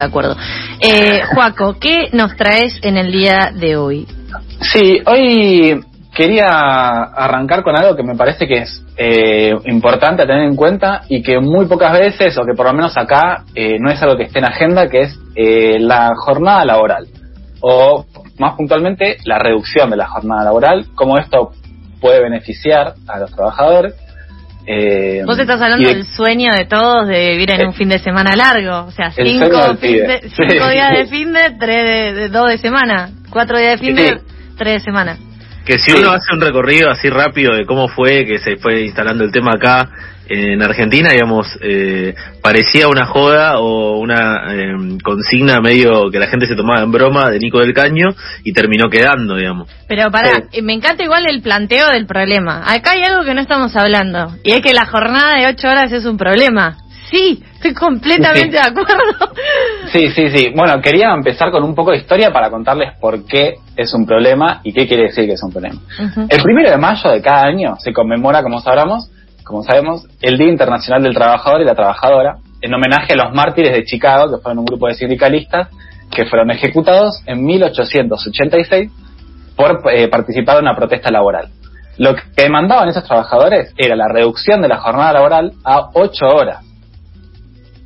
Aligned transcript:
De 0.00 0.06
acuerdo. 0.06 0.34
Eh, 0.80 1.20
Juaco, 1.34 1.76
¿qué 1.78 2.08
nos 2.12 2.34
traes 2.34 2.78
en 2.80 2.96
el 2.96 3.12
día 3.12 3.52
de 3.54 3.76
hoy? 3.76 4.06
Sí, 4.62 4.98
hoy 5.04 5.78
quería 6.14 6.46
arrancar 6.46 7.62
con 7.62 7.78
algo 7.78 7.94
que 7.94 8.02
me 8.02 8.14
parece 8.14 8.48
que 8.48 8.62
es 8.62 8.82
eh, 8.96 9.54
importante 9.66 10.22
a 10.22 10.26
tener 10.26 10.44
en 10.44 10.56
cuenta 10.56 11.02
y 11.06 11.22
que 11.22 11.38
muy 11.38 11.66
pocas 11.66 11.92
veces, 11.92 12.34
o 12.38 12.46
que 12.46 12.54
por 12.54 12.64
lo 12.64 12.72
menos 12.72 12.96
acá, 12.96 13.44
eh, 13.54 13.76
no 13.78 13.90
es 13.90 14.02
algo 14.02 14.16
que 14.16 14.22
esté 14.22 14.38
en 14.38 14.46
agenda, 14.46 14.88
que 14.88 15.02
es 15.02 15.18
eh, 15.36 15.78
la 15.78 16.12
jornada 16.16 16.64
laboral. 16.64 17.06
O 17.60 18.06
más 18.38 18.54
puntualmente, 18.56 19.18
la 19.26 19.38
reducción 19.38 19.90
de 19.90 19.98
la 19.98 20.08
jornada 20.08 20.44
laboral, 20.44 20.86
cómo 20.94 21.18
esto 21.18 21.50
puede 22.00 22.22
beneficiar 22.22 22.94
a 23.06 23.18
los 23.18 23.30
trabajadores 23.32 23.94
eh, 24.66 25.22
Vos 25.24 25.38
estás 25.38 25.60
hablando 25.60 25.88
del 25.88 26.06
sueño 26.06 26.52
de 26.52 26.64
todos 26.66 27.08
de 27.08 27.30
vivir 27.30 27.50
en 27.52 27.68
un 27.68 27.74
fin 27.74 27.88
de 27.88 27.98
semana 27.98 28.36
largo, 28.36 28.86
o 28.86 28.90
sea, 28.90 29.10
cinco, 29.10 29.76
cinco 29.80 30.68
días 30.68 30.98
de 30.98 31.06
fin 31.10 31.32
de, 31.32 31.50
tres 31.58 32.14
de, 32.14 32.28
dos 32.28 32.50
de 32.50 32.58
semana, 32.58 33.10
cuatro 33.30 33.58
días 33.58 33.80
de 33.80 33.86
fin 33.86 33.96
de, 33.96 34.20
tres 34.56 34.74
de 34.74 34.80
semana. 34.80 35.16
Que 35.64 35.78
si 35.78 35.92
uno 35.92 36.10
hace 36.10 36.34
un 36.34 36.40
recorrido 36.40 36.90
así 36.90 37.08
rápido 37.10 37.54
de 37.54 37.64
cómo 37.66 37.88
fue 37.88 38.24
que 38.24 38.38
se 38.38 38.56
fue 38.56 38.82
instalando 38.82 39.24
el 39.24 39.30
tema 39.30 39.52
acá 39.54 39.88
en 40.30 40.62
Argentina, 40.62 41.10
digamos, 41.10 41.58
eh, 41.60 42.14
parecía 42.40 42.86
una 42.86 43.04
joda 43.06 43.58
o 43.58 43.98
una 43.98 44.54
em, 44.54 44.98
consigna 45.00 45.60
medio 45.60 46.08
que 46.10 46.20
la 46.20 46.28
gente 46.28 46.46
se 46.46 46.54
tomaba 46.54 46.82
en 46.82 46.92
broma 46.92 47.30
de 47.30 47.40
Nico 47.40 47.58
del 47.58 47.74
Caño 47.74 48.14
y 48.44 48.52
terminó 48.52 48.88
quedando, 48.88 49.34
digamos. 49.36 49.68
Pero 49.88 50.10
para, 50.12 50.44
eh, 50.52 50.62
me 50.62 50.72
encanta 50.72 51.02
igual 51.02 51.26
el 51.28 51.42
planteo 51.42 51.88
del 51.88 52.06
problema. 52.06 52.62
Acá 52.64 52.92
hay 52.92 53.02
algo 53.02 53.24
que 53.24 53.34
no 53.34 53.40
estamos 53.40 53.74
hablando 53.74 54.36
y 54.44 54.52
es 54.52 54.62
que 54.62 54.72
la 54.72 54.86
jornada 54.86 55.36
de 55.36 55.48
ocho 55.48 55.68
horas 55.68 55.90
es 55.90 56.04
un 56.04 56.16
problema. 56.16 56.78
Sí, 57.10 57.42
estoy 57.54 57.74
completamente 57.74 58.56
de 58.56 58.60
acuerdo. 58.60 59.34
Sí, 59.92 60.08
sí, 60.10 60.30
sí. 60.30 60.52
Bueno, 60.54 60.80
quería 60.80 61.12
empezar 61.12 61.50
con 61.50 61.64
un 61.64 61.74
poco 61.74 61.90
de 61.90 61.98
historia 61.98 62.30
para 62.32 62.50
contarles 62.50 62.96
por 63.00 63.24
qué 63.24 63.54
es 63.76 63.92
un 63.92 64.06
problema 64.06 64.60
y 64.62 64.72
qué 64.72 64.86
quiere 64.86 65.04
decir 65.04 65.26
que 65.26 65.32
es 65.32 65.42
un 65.42 65.50
problema. 65.50 65.80
El 66.28 66.42
primero 66.42 66.70
de 66.70 66.76
mayo 66.76 67.10
de 67.10 67.20
cada 67.20 67.42
año 67.46 67.76
se 67.78 67.92
conmemora, 67.92 68.42
como 68.42 68.60
sabramos, 68.60 69.10
como 69.44 69.64
sabemos, 69.64 70.06
el 70.22 70.38
Día 70.38 70.48
Internacional 70.48 71.02
del 71.02 71.14
Trabajador 71.14 71.60
y 71.62 71.64
la 71.64 71.74
Trabajadora, 71.74 72.36
en 72.62 72.72
homenaje 72.72 73.14
a 73.14 73.16
los 73.16 73.34
mártires 73.34 73.72
de 73.72 73.84
Chicago, 73.84 74.30
que 74.30 74.42
fueron 74.42 74.60
un 74.60 74.66
grupo 74.66 74.86
de 74.86 74.94
sindicalistas 74.94 75.68
que 76.10 76.26
fueron 76.26 76.50
ejecutados 76.50 77.22
en 77.26 77.44
1886 77.44 78.90
por 79.56 79.80
eh, 79.92 80.08
participar 80.08 80.58
en 80.58 80.64
una 80.64 80.76
protesta 80.76 81.10
laboral. 81.10 81.48
Lo 81.98 82.14
que 82.14 82.22
demandaban 82.36 82.88
esos 82.88 83.04
trabajadores 83.04 83.74
era 83.76 83.94
la 83.94 84.08
reducción 84.08 84.62
de 84.62 84.68
la 84.68 84.78
jornada 84.78 85.12
laboral 85.12 85.52
a 85.64 85.90
ocho 85.94 86.26
horas. 86.26 86.64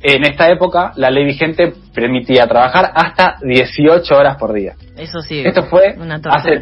En 0.07 0.23
esta 0.23 0.51
época, 0.51 0.91
la 0.97 1.09
ley 1.09 1.25
vigente 1.25 1.73
permitía 1.91 2.45
trabajar 2.45 2.91
hasta 2.93 3.37
18 3.41 4.15
horas 4.15 4.37
por 4.37 4.53
día. 4.53 4.75
Eso 4.95 5.19
sí. 5.19 5.41
Esto 5.43 5.63
fue 5.63 5.95
hace 6.29 6.61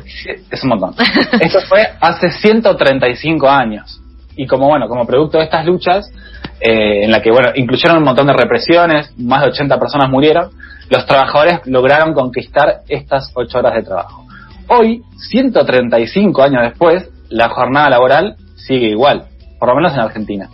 es 0.49 0.63
un 0.63 0.69
montón. 0.69 0.95
Esto 1.41 1.59
fue 1.67 1.81
hace 1.99 2.29
135 2.29 3.49
años 3.49 3.99
y 4.37 4.47
como 4.47 4.69
bueno, 4.69 4.87
como 4.87 5.05
producto 5.05 5.39
de 5.39 5.43
estas 5.43 5.65
luchas, 5.65 6.09
eh, 6.61 7.03
en 7.03 7.11
la 7.11 7.21
que 7.21 7.31
bueno, 7.31 7.49
incluyeron 7.53 7.97
un 7.97 8.05
montón 8.05 8.27
de 8.27 8.33
represiones, 8.33 9.13
más 9.17 9.41
de 9.41 9.49
80 9.49 9.77
personas 9.77 10.09
murieron, 10.09 10.49
los 10.89 11.05
trabajadores 11.05 11.59
lograron 11.65 12.13
conquistar 12.13 12.83
estas 12.87 13.29
8 13.35 13.57
horas 13.57 13.73
de 13.73 13.83
trabajo. 13.83 14.25
Hoy, 14.69 15.01
135 15.17 16.41
años 16.41 16.61
después, 16.63 17.09
la 17.27 17.49
jornada 17.49 17.89
laboral 17.89 18.37
sigue 18.55 18.87
igual, 18.87 19.25
por 19.59 19.67
lo 19.67 19.75
menos 19.75 19.91
en 19.91 19.99
Argentina. 19.99 20.49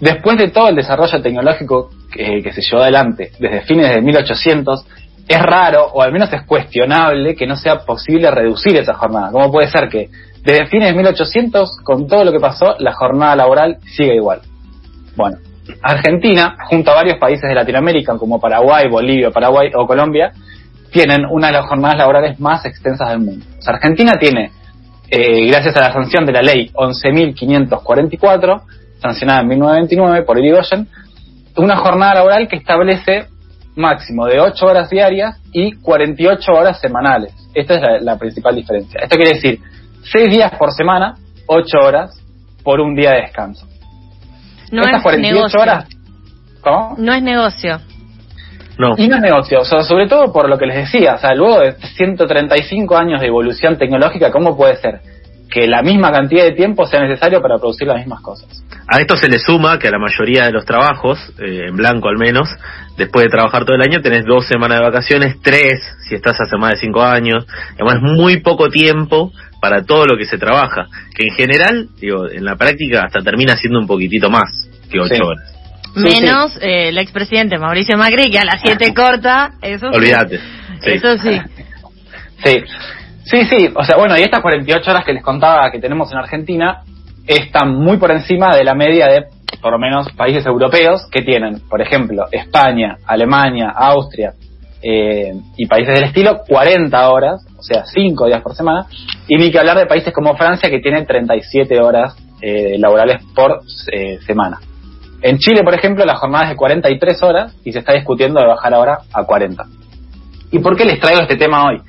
Después 0.00 0.36
de 0.38 0.48
todo 0.48 0.68
el 0.68 0.76
desarrollo 0.76 1.22
tecnológico 1.22 1.90
que, 2.12 2.42
que 2.42 2.52
se 2.52 2.60
llevó 2.60 2.82
adelante 2.82 3.32
desde 3.38 3.62
fines 3.62 3.94
de 3.94 4.02
1800, 4.02 4.86
es 5.28 5.42
raro, 5.42 5.86
o 5.92 6.02
al 6.02 6.12
menos 6.12 6.32
es 6.32 6.42
cuestionable, 6.42 7.34
que 7.34 7.46
no 7.46 7.56
sea 7.56 7.80
posible 7.80 8.30
reducir 8.30 8.76
esa 8.76 8.94
jornada. 8.94 9.30
¿Cómo 9.32 9.50
puede 9.50 9.68
ser 9.68 9.88
que 9.88 10.08
desde 10.46 10.66
fines 10.66 10.90
de 10.90 10.94
1800, 10.94 11.78
con 11.82 12.06
todo 12.06 12.24
lo 12.24 12.30
que 12.30 12.38
pasó, 12.38 12.76
la 12.78 12.92
jornada 12.92 13.34
laboral 13.34 13.78
sigue 13.96 14.14
igual. 14.14 14.42
Bueno, 15.16 15.38
Argentina, 15.82 16.56
junto 16.68 16.92
a 16.92 16.94
varios 16.94 17.18
países 17.18 17.48
de 17.48 17.54
Latinoamérica, 17.54 18.16
como 18.16 18.38
Paraguay, 18.38 18.88
Bolivia, 18.88 19.32
Paraguay 19.32 19.70
o 19.74 19.88
Colombia, 19.88 20.30
tienen 20.92 21.26
una 21.28 21.48
de 21.48 21.54
las 21.54 21.66
jornadas 21.66 21.98
laborales 21.98 22.38
más 22.38 22.64
extensas 22.64 23.08
del 23.08 23.18
mundo. 23.18 23.44
Argentina 23.66 24.12
tiene, 24.20 24.52
eh, 25.10 25.48
gracias 25.48 25.76
a 25.76 25.80
la 25.80 25.92
sanción 25.92 26.24
de 26.24 26.32
la 26.32 26.42
ley 26.42 26.70
11.544, 26.72 28.62
sancionada 29.00 29.40
en 29.40 29.48
1929 29.48 30.24
por 30.24 30.38
Irigoyen, 30.38 30.88
una 31.56 31.76
jornada 31.76 32.14
laboral 32.16 32.48
que 32.48 32.56
establece 32.56 33.26
máximo 33.74 34.26
de 34.26 34.40
8 34.40 34.66
horas 34.66 34.90
diarias 34.90 35.38
y 35.52 35.72
48 35.72 36.52
horas 36.52 36.80
semanales. 36.80 37.32
Esta 37.54 37.74
es 37.74 37.80
la, 37.82 38.00
la 38.00 38.18
principal 38.18 38.54
diferencia. 38.54 39.00
Esto 39.02 39.16
quiere 39.16 39.34
decir 39.34 39.60
seis 40.10 40.30
días 40.30 40.52
por 40.58 40.72
semana, 40.72 41.14
ocho 41.46 41.78
horas 41.82 42.22
por 42.62 42.80
un 42.80 42.94
día 42.94 43.10
de 43.10 43.22
descanso. 43.22 43.66
No 44.70 44.82
Estas 44.82 44.96
es 44.96 45.02
48 45.02 45.34
negocio. 45.34 45.60
horas. 45.60 45.86
¿Cómo? 46.60 46.94
No 46.98 47.12
es 47.12 47.22
negocio. 47.22 47.80
No. 48.78 48.94
Y 48.98 49.08
no 49.08 49.16
es 49.16 49.22
negocio, 49.22 49.64
sobre 49.64 50.06
todo 50.06 50.32
por 50.32 50.50
lo 50.50 50.58
que 50.58 50.66
les 50.66 50.76
decía, 50.92 51.14
o 51.14 51.18
sea, 51.18 51.34
luego 51.34 51.60
de 51.60 51.72
135 51.96 52.96
años 52.96 53.20
de 53.20 53.26
evolución 53.28 53.78
tecnológica, 53.78 54.30
¿cómo 54.30 54.54
puede 54.54 54.76
ser 54.76 55.00
que 55.50 55.66
la 55.66 55.82
misma 55.82 56.10
cantidad 56.10 56.44
de 56.44 56.52
tiempo 56.52 56.86
sea 56.86 57.00
necesario 57.02 57.40
para 57.40 57.58
producir 57.58 57.86
las 57.86 57.98
mismas 57.98 58.20
cosas? 58.20 58.48
A 58.88 59.00
esto 59.00 59.16
se 59.16 59.28
le 59.28 59.38
suma 59.38 59.78
que 59.78 59.88
a 59.88 59.90
la 59.90 59.98
mayoría 59.98 60.44
de 60.44 60.52
los 60.52 60.64
trabajos, 60.64 61.18
eh, 61.38 61.66
en 61.68 61.76
blanco 61.76 62.08
al 62.08 62.18
menos, 62.18 62.48
después 62.96 63.24
de 63.24 63.30
trabajar 63.30 63.64
todo 63.64 63.76
el 63.76 63.82
año, 63.82 64.00
tenés 64.00 64.24
dos 64.24 64.46
semanas 64.46 64.78
de 64.78 64.84
vacaciones, 64.84 65.36
tres 65.42 65.80
si 66.08 66.14
estás 66.14 66.40
hace 66.40 66.56
más 66.56 66.72
de 66.72 66.76
cinco 66.76 67.02
años, 67.02 67.46
además 67.74 67.96
es 67.96 68.02
muy 68.02 68.40
poco 68.40 68.68
tiempo 68.68 69.32
para 69.60 69.82
todo 69.82 70.06
lo 70.06 70.16
que 70.16 70.24
se 70.24 70.38
trabaja, 70.38 70.86
que 71.14 71.24
en 71.24 71.34
general, 71.34 71.88
digo, 71.98 72.28
en 72.28 72.44
la 72.44 72.56
práctica 72.56 73.04
hasta 73.06 73.20
termina 73.20 73.56
siendo 73.56 73.80
un 73.80 73.86
poquitito 73.86 74.30
más 74.30 74.68
que 74.90 75.00
ocho 75.00 75.26
horas. 75.26 75.52
Menos 75.96 76.56
eh, 76.60 76.90
el 76.90 76.98
expresidente 76.98 77.58
Mauricio 77.58 77.96
Macri, 77.96 78.30
que 78.30 78.38
a 78.38 78.44
las 78.44 78.60
siete 78.60 78.92
corta, 78.94 79.52
eso 79.62 79.88
Olvídate. 79.88 80.38
Eso 80.82 81.16
sí. 81.16 81.40
Sí. 82.44 82.62
Sí, 83.26 83.44
sí, 83.44 83.68
o 83.74 83.82
sea, 83.82 83.96
bueno, 83.96 84.16
y 84.16 84.22
estas 84.22 84.40
48 84.40 84.88
horas 84.88 85.04
que 85.04 85.12
les 85.12 85.22
contaba 85.22 85.70
que 85.72 85.80
tenemos 85.80 86.12
en 86.12 86.18
Argentina 86.18 86.82
están 87.26 87.74
muy 87.74 87.96
por 87.96 88.12
encima 88.12 88.54
de 88.56 88.62
la 88.62 88.74
media 88.74 89.08
de, 89.08 89.24
por 89.60 89.72
lo 89.72 89.80
menos, 89.80 90.12
países 90.12 90.46
europeos 90.46 91.08
que 91.10 91.22
tienen, 91.22 91.60
por 91.68 91.82
ejemplo, 91.82 92.26
España, 92.30 92.98
Alemania, 93.04 93.70
Austria, 93.70 94.34
eh, 94.80 95.32
y 95.56 95.66
países 95.66 95.94
del 95.94 96.04
estilo 96.04 96.42
40 96.46 97.10
horas, 97.10 97.44
o 97.58 97.62
sea, 97.64 97.84
5 97.84 98.26
días 98.26 98.42
por 98.42 98.54
semana, 98.54 98.86
y 99.26 99.36
ni 99.36 99.50
que 99.50 99.58
hablar 99.58 99.76
de 99.76 99.86
países 99.86 100.12
como 100.12 100.36
Francia 100.36 100.70
que 100.70 100.78
tiene 100.78 101.04
37 101.04 101.80
horas 101.80 102.14
eh, 102.40 102.76
laborales 102.78 103.24
por 103.34 103.62
eh, 103.90 104.18
semana. 104.24 104.60
En 105.20 105.38
Chile, 105.38 105.64
por 105.64 105.74
ejemplo, 105.74 106.04
la 106.04 106.14
jornada 106.14 106.44
es 106.44 106.50
de 106.50 106.56
43 106.56 107.22
horas 107.24 107.56
y 107.64 107.72
se 107.72 107.80
está 107.80 107.92
discutiendo 107.94 108.38
de 108.38 108.46
bajar 108.46 108.72
ahora 108.72 108.98
a 109.12 109.24
40. 109.24 109.64
¿Y 110.52 110.60
por 110.60 110.76
qué 110.76 110.84
les 110.84 111.00
traigo 111.00 111.22
este 111.22 111.36
tema 111.36 111.66
hoy? 111.66 111.80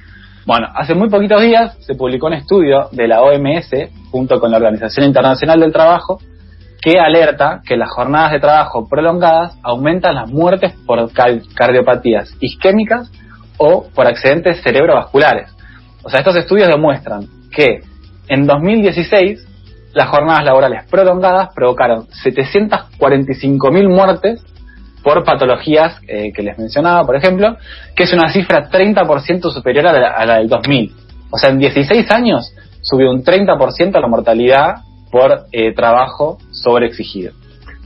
Bueno, 0.47 0.69
hace 0.73 0.95
muy 0.95 1.09
poquitos 1.09 1.41
días 1.41 1.75
se 1.81 1.93
publicó 1.93 2.27
un 2.27 2.33
estudio 2.35 2.87
de 2.93 3.05
la 3.05 3.21
OMS 3.21 3.69
junto 4.11 4.39
con 4.39 4.49
la 4.49 4.55
Organización 4.55 5.05
Internacional 5.05 5.59
del 5.59 5.73
Trabajo 5.73 6.19
que 6.81 7.01
alerta 7.01 7.59
que 7.67 7.75
las 7.75 7.89
jornadas 7.89 8.31
de 8.31 8.39
trabajo 8.39 8.87
prolongadas 8.87 9.57
aumentan 9.61 10.15
las 10.15 10.29
muertes 10.29 10.73
por 10.85 11.11
cardiopatías 11.11 12.33
isquémicas 12.39 13.11
o 13.57 13.89
por 13.93 14.07
accidentes 14.07 14.61
cerebrovasculares. 14.63 15.53
O 16.05 16.09
sea, 16.09 16.19
estos 16.19 16.37
estudios 16.37 16.69
demuestran 16.69 17.27
que 17.51 17.81
en 18.29 18.47
2016 18.47 19.45
las 19.93 20.07
jornadas 20.07 20.45
laborales 20.45 20.85
prolongadas 20.89 21.49
provocaron 21.53 22.07
745.000 22.23 23.89
muertes 23.89 24.45
por 25.03 25.23
patologías 25.23 25.99
eh, 26.07 26.31
que 26.33 26.43
les 26.43 26.57
mencionaba, 26.57 27.05
por 27.05 27.15
ejemplo, 27.15 27.57
que 27.95 28.03
es 28.03 28.13
una 28.13 28.31
cifra 28.31 28.69
30% 28.69 29.51
superior 29.51 29.87
a 29.87 29.93
la, 29.93 30.07
a 30.09 30.25
la 30.25 30.37
del 30.37 30.49
2000. 30.49 30.93
O 31.31 31.37
sea, 31.37 31.49
en 31.49 31.59
16 31.59 32.09
años 32.11 32.53
subió 32.81 33.11
un 33.11 33.23
30% 33.23 33.99
la 33.99 34.07
mortalidad 34.07 34.75
por 35.11 35.45
eh, 35.51 35.73
trabajo 35.73 36.37
sobreexigido. 36.51 37.33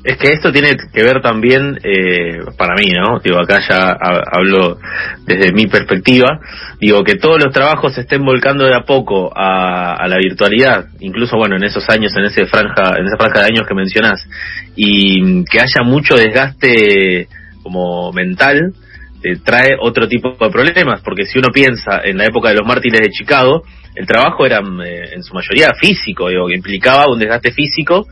Es 0.03 0.17
que 0.17 0.29
esto 0.29 0.51
tiene 0.51 0.75
que 0.91 1.03
ver 1.03 1.21
también, 1.21 1.77
eh, 1.83 2.39
para 2.57 2.73
mí, 2.73 2.91
¿no? 2.91 3.19
Digo, 3.19 3.37
acá 3.39 3.59
ya 3.67 3.91
hablo 3.91 4.79
desde 5.25 5.53
mi 5.53 5.67
perspectiva, 5.67 6.39
digo, 6.79 7.03
que 7.03 7.15
todos 7.15 7.43
los 7.43 7.53
trabajos 7.53 7.93
se 7.93 8.01
estén 8.01 8.23
volcando 8.25 8.65
de 8.65 8.75
a 8.75 8.81
poco 8.81 9.31
a, 9.35 10.07
la 10.07 10.17
virtualidad, 10.17 10.85
incluso, 11.01 11.37
bueno, 11.37 11.55
en 11.55 11.63
esos 11.63 11.87
años, 11.89 12.11
en, 12.17 12.25
ese 12.25 12.47
franja, 12.47 12.97
en 12.97 13.05
esa 13.05 13.17
franja 13.17 13.41
de 13.41 13.45
años 13.45 13.67
que 13.67 13.75
mencionás, 13.75 14.27
y 14.75 15.43
que 15.45 15.59
haya 15.59 15.83
mucho 15.83 16.15
desgaste 16.15 17.27
como 17.61 18.11
mental, 18.11 18.73
eh, 19.23 19.37
trae 19.43 19.75
otro 19.79 20.07
tipo 20.07 20.35
de 20.39 20.49
problemas, 20.49 21.01
porque 21.01 21.25
si 21.25 21.39
uno 21.39 21.49
piensa 21.53 22.01
en 22.03 22.17
la 22.17 22.25
época 22.25 22.49
de 22.49 22.55
los 22.55 22.67
mártires 22.67 23.01
de 23.01 23.09
Chicago, 23.09 23.63
el 23.95 24.07
trabajo 24.07 24.45
era 24.45 24.59
eh, 24.59 25.11
en 25.13 25.23
su 25.23 25.33
mayoría 25.33 25.69
físico, 25.79 26.29
digo, 26.29 26.47
que 26.47 26.55
implicaba 26.55 27.11
un 27.11 27.19
desgaste 27.19 27.51
físico 27.51 28.07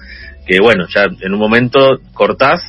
que, 0.46 0.60
bueno, 0.60 0.86
ya 0.94 1.06
en 1.22 1.34
un 1.34 1.40
momento 1.40 2.00
cortás 2.14 2.62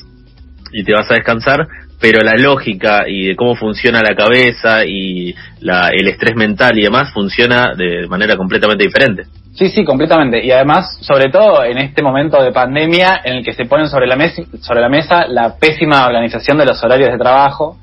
y 0.73 0.85
te 0.85 0.93
vas 0.93 1.11
a 1.11 1.15
descansar, 1.15 1.67
pero 2.01 2.21
la 2.21 2.35
lógica 2.37 3.05
y 3.09 3.29
de 3.29 3.37
cómo 3.37 3.55
funciona 3.55 4.01
la 4.01 4.15
cabeza 4.15 4.85
y 4.87 5.35
la, 5.61 5.89
el 5.89 6.09
estrés 6.09 6.35
mental 6.37 6.79
y 6.79 6.83
demás 6.83 7.13
funciona 7.13 7.75
de 7.75 8.07
manera 8.07 8.37
completamente 8.37 8.85
diferente. 8.85 9.25
Sí, 9.55 9.69
sí, 9.69 9.85
completamente. 9.85 10.45
Y 10.45 10.51
además, 10.53 10.99
sobre 11.01 11.31
todo 11.31 11.65
en 11.65 11.79
este 11.79 12.03
momento 12.03 12.43
de 12.43 12.53
pandemia 12.53 13.21
en 13.25 13.37
el 13.37 13.45
que 13.45 13.53
se 13.53 13.65
ponen 13.65 13.89
sobre 13.89 14.07
la, 14.07 14.17
mesa, 14.17 14.43
sobre 14.61 14.81
la 14.81 14.89
mesa 14.89 15.27
la 15.27 15.57
pésima 15.59 16.07
organización 16.07 16.57
de 16.59 16.67
los 16.67 16.83
horarios 16.83 17.11
de 17.11 17.19
trabajo 17.19 17.79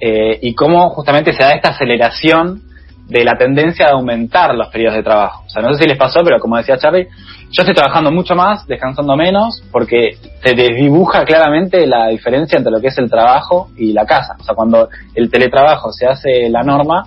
eh, 0.00 0.38
y 0.40 0.54
cómo 0.54 0.90
justamente 0.90 1.32
se 1.32 1.42
da 1.42 1.50
esta 1.52 1.70
aceleración 1.70 2.62
de 3.10 3.24
la 3.24 3.36
tendencia 3.36 3.86
de 3.86 3.92
aumentar 3.92 4.54
los 4.54 4.68
periodos 4.68 4.96
de 4.96 5.02
trabajo. 5.02 5.42
O 5.44 5.50
sea, 5.50 5.62
no 5.62 5.72
sé 5.74 5.82
si 5.82 5.88
les 5.88 5.98
pasó, 5.98 6.20
pero 6.24 6.38
como 6.38 6.56
decía 6.56 6.78
Charlie, 6.78 7.08
yo 7.50 7.62
estoy 7.62 7.74
trabajando 7.74 8.12
mucho 8.12 8.36
más, 8.36 8.66
descansando 8.68 9.16
menos, 9.16 9.62
porque 9.72 10.16
se 10.42 10.54
desdibuja 10.54 11.24
claramente 11.24 11.86
la 11.88 12.06
diferencia 12.08 12.56
entre 12.56 12.70
lo 12.72 12.80
que 12.80 12.86
es 12.86 12.98
el 12.98 13.10
trabajo 13.10 13.68
y 13.76 13.92
la 13.92 14.06
casa. 14.06 14.36
O 14.38 14.44
sea, 14.44 14.54
cuando 14.54 14.88
el 15.16 15.28
teletrabajo 15.28 15.90
se 15.92 16.06
hace 16.06 16.48
la 16.48 16.62
norma, 16.62 17.04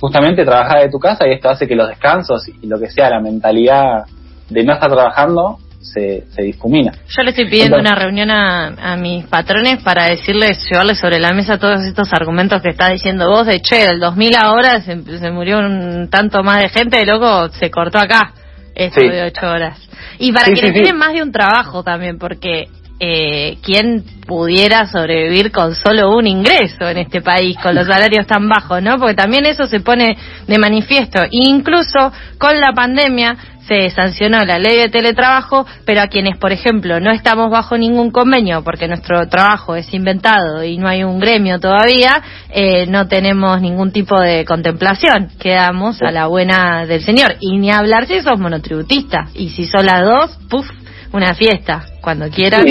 justamente 0.00 0.44
trabajar 0.44 0.82
de 0.82 0.88
tu 0.88 0.98
casa 0.98 1.28
y 1.28 1.32
esto 1.32 1.50
hace 1.50 1.68
que 1.68 1.76
los 1.76 1.88
descansos 1.88 2.48
y 2.48 2.66
lo 2.66 2.78
que 2.78 2.90
sea, 2.90 3.10
la 3.10 3.20
mentalidad 3.20 4.04
de 4.48 4.64
no 4.64 4.72
estar 4.72 4.90
trabajando, 4.90 5.58
se, 5.84 6.24
se 6.34 6.42
difumina. 6.42 6.92
Yo 7.08 7.22
le 7.22 7.30
estoy 7.30 7.48
pidiendo 7.48 7.78
una 7.78 7.94
reunión 7.94 8.30
a, 8.30 8.96
mis 8.96 9.26
patrones 9.26 9.82
para 9.82 10.06
decirles, 10.06 10.58
llevarles 10.70 10.98
sobre 10.98 11.20
la 11.20 11.30
mesa 11.30 11.58
todos 11.58 11.84
estos 11.84 12.12
argumentos 12.12 12.62
que 12.62 12.70
está 12.70 12.90
diciendo 12.90 13.28
vos, 13.28 13.46
de 13.46 13.60
che, 13.60 13.86
del 13.86 14.00
2000 14.00 14.36
ahora 14.36 14.80
se, 14.80 15.00
se 15.18 15.30
murió 15.30 15.58
un 15.58 16.08
tanto 16.10 16.42
más 16.42 16.60
de 16.60 16.68
gente, 16.68 16.98
de 16.98 17.06
loco, 17.06 17.48
se 17.50 17.70
cortó 17.70 17.98
acá 17.98 18.32
esto 18.74 19.00
de 19.00 19.22
ocho 19.22 19.46
horas. 19.46 19.78
Y 20.18 20.32
para 20.32 20.46
quienes 20.46 20.72
tienen 20.72 20.96
más 20.96 21.12
de 21.12 21.22
un 21.22 21.32
trabajo 21.32 21.82
también, 21.82 22.18
porque 22.18 22.68
eh, 23.00 23.58
quién 23.62 24.04
pudiera 24.26 24.86
sobrevivir 24.86 25.50
con 25.50 25.74
solo 25.74 26.16
un 26.16 26.26
ingreso 26.26 26.88
en 26.88 26.98
este 26.98 27.20
país, 27.20 27.56
con 27.62 27.74
los 27.74 27.86
salarios 27.92 28.26
tan 28.26 28.48
bajos, 28.48 28.82
¿no? 28.82 28.98
Porque 28.98 29.14
también 29.14 29.46
eso 29.46 29.66
se 29.66 29.80
pone 29.80 30.16
de 30.46 30.58
manifiesto. 30.58 31.22
incluso 31.30 32.12
con 32.38 32.58
la 32.58 32.72
pandemia 32.74 33.36
se 33.66 33.88
sancionó 33.90 34.44
la 34.44 34.58
ley 34.58 34.76
de 34.76 34.88
teletrabajo, 34.88 35.66
pero 35.84 36.02
a 36.02 36.08
quienes, 36.08 36.36
por 36.38 36.52
ejemplo, 36.52 37.00
no 37.00 37.10
estamos 37.10 37.50
bajo 37.50 37.76
ningún 37.78 38.10
convenio 38.10 38.62
porque 38.62 38.88
nuestro 38.88 39.26
trabajo 39.28 39.74
es 39.74 39.92
inventado 39.94 40.62
y 40.64 40.76
no 40.76 40.88
hay 40.88 41.04
un 41.04 41.18
gremio 41.18 41.58
todavía, 41.58 42.22
eh, 42.50 42.86
no 42.86 43.08
tenemos 43.08 43.60
ningún 43.60 43.92
tipo 43.92 44.20
de 44.20 44.44
contemplación. 44.44 45.28
Quedamos 45.38 46.02
a 46.02 46.10
la 46.10 46.26
buena 46.26 46.86
del 46.86 47.02
señor. 47.02 47.36
Y 47.40 47.58
ni 47.58 47.70
hablar 47.70 48.06
si 48.06 48.20
sos 48.20 48.38
monotributista. 48.38 49.28
Y 49.34 49.50
si 49.50 49.66
son 49.66 49.86
las 49.86 50.02
dos, 50.02 50.38
puff, 50.50 50.68
una 51.12 51.34
fiesta, 51.34 51.84
cuando 52.00 52.28
quieran. 52.28 52.64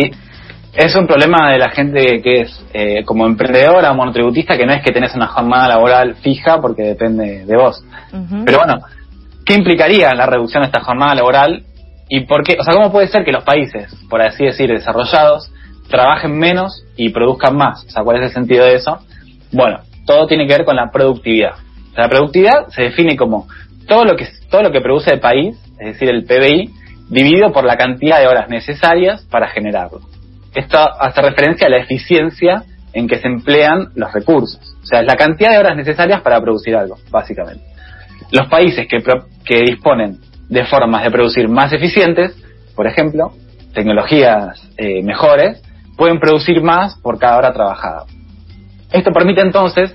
Es 0.74 0.95
un 0.95 1.06
problema 1.06 1.51
de 1.51 1.60
la 1.60 1.69
gente 1.69 2.19
que 2.24 2.42
es 2.42 2.66
eh, 2.74 3.04
como 3.06 3.28
emprendedora 3.28 3.92
o 3.92 3.95
monotributista, 3.95 4.57
que 4.57 4.66
no 4.66 4.74
es 4.74 4.84
que 4.84 4.92
tenés 4.92 5.13
una 5.13 5.28
jornada 5.28 5.68
laboral 5.68 6.16
fija 6.16 6.60
porque 6.60 6.81
depende 6.81 7.45
de 7.45 7.56
vos. 7.56 7.84
Pero 8.45 8.57
bueno, 8.57 8.80
¿qué 9.45 9.54
implicaría 9.54 10.13
la 10.13 10.25
reducción 10.25 10.63
de 10.63 10.68
esta 10.68 10.81
jornada 10.81 11.16
laboral? 11.16 11.63
¿Y 12.10 12.22
por 12.22 12.44
qué? 12.44 12.57
O 12.60 12.63
sea, 12.63 12.74
¿cómo 12.74 12.92
puede 12.92 13.07
ser 13.07 13.24
que 13.24 13.31
los 13.31 13.44
países, 13.44 13.94
por 14.10 14.22
así 14.22 14.45
decir, 14.45 14.69
desarrollados, 14.69 15.51
trabajen 15.90 16.38
menos 16.38 16.86
y 16.95 17.10
produzcan 17.10 17.56
más? 17.56 17.86
O 17.86 17.90
sea, 17.90 18.04
¿cuál 18.04 18.18
es 18.18 18.24
el 18.24 18.31
sentido 18.31 18.66
de 18.66 18.75
eso? 18.75 19.00
Bueno, 19.51 19.80
todo 20.06 20.28
tiene 20.28 20.48
que 20.48 20.54
ver 20.54 20.66
con 20.66 20.75
la 20.75 20.92
productividad. 20.92 21.54
La 21.95 22.10
productividad 22.10 22.68
se 22.69 22.84
define 22.84 23.16
como 23.16 23.48
todo 23.88 24.06
lo 24.06 24.16
que 24.16 24.28
todo 24.50 24.63
lo 24.63 24.72
que 24.72 24.81
produce 24.81 25.13
el 25.13 25.19
país, 25.19 25.57
es 25.80 25.94
decir, 25.94 26.10
el 26.10 26.25
PBI, 26.25 26.69
dividido 27.10 27.51
por 27.51 27.66
la 27.66 27.78
cantidad 27.78 28.19
de 28.19 28.28
horas 28.28 28.50
necesarias 28.50 29.25
para 29.30 29.48
generarlo. 29.48 30.01
Esto 30.54 30.78
hace 30.78 31.22
referencia 31.22 31.68
a 31.68 31.69
la 31.69 31.78
eficiencia 31.78 32.63
en 32.94 33.07
que 33.07 33.18
se 33.18 33.28
emplean 33.28 33.90
los 33.95 34.13
recursos. 34.13 34.75
O 34.84 34.86
sea, 34.86 35.01
es 35.01 35.07
la 35.07 35.16
cantidad 35.16 35.51
de 35.51 35.57
horas 35.57 35.75
necesarias 35.75 36.22
para 36.22 36.40
producir 36.40 36.75
algo, 36.75 36.98
básicamente. 37.10 37.73
Los 38.33 38.47
países 38.47 38.88
que, 38.88 38.97
que 39.45 39.59
disponen 39.59 40.18
de 40.50 40.65
formas 40.65 41.03
de 41.03 41.12
producir 41.12 41.47
más 41.47 41.71
eficientes, 41.71 42.35
por 42.75 42.88
ejemplo, 42.88 43.31
tecnologías 43.75 44.59
eh, 44.75 45.03
mejores, 45.03 45.62
pueden 45.95 46.19
producir 46.19 46.63
más 46.63 46.95
por 46.95 47.19
cada 47.19 47.38
hora 47.38 47.53
trabajada. 47.53 48.06
Esto 48.91 49.12
permite 49.12 49.41
entonces 49.41 49.94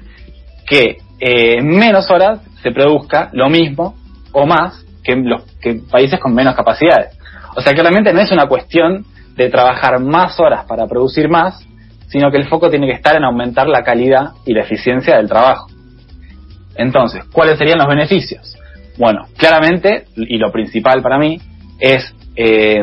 que 0.68 0.98
eh, 1.18 1.58
en 1.58 1.66
menos 1.66 2.08
horas 2.12 2.38
se 2.62 2.70
produzca 2.70 3.28
lo 3.32 3.50
mismo 3.50 3.96
o 4.30 4.46
más 4.46 4.86
que, 5.02 5.16
los, 5.16 5.42
que 5.60 5.80
países 5.90 6.20
con 6.20 6.32
menos 6.32 6.54
capacidades. 6.54 7.18
O 7.56 7.60
sea, 7.60 7.72
claramente 7.72 8.12
no 8.12 8.20
es 8.20 8.30
una 8.30 8.46
cuestión 8.46 9.04
de 9.34 9.48
trabajar 9.48 9.98
más 9.98 10.38
horas 10.38 10.64
para 10.64 10.86
producir 10.86 11.28
más, 11.28 11.66
sino 12.06 12.30
que 12.30 12.36
el 12.36 12.46
foco 12.46 12.70
tiene 12.70 12.86
que 12.86 12.92
estar 12.92 13.16
en 13.16 13.24
aumentar 13.24 13.66
la 13.66 13.82
calidad 13.82 14.30
y 14.46 14.54
la 14.54 14.62
eficiencia 14.62 15.16
del 15.16 15.26
trabajo. 15.26 15.66
Entonces, 16.78 17.24
¿cuáles 17.32 17.58
serían 17.58 17.78
los 17.78 17.88
beneficios? 17.88 18.56
Bueno, 18.96 19.26
claramente, 19.36 20.06
y 20.16 20.38
lo 20.38 20.50
principal 20.50 21.02
para 21.02 21.18
mí, 21.18 21.38
es 21.78 22.14
eh, 22.34 22.82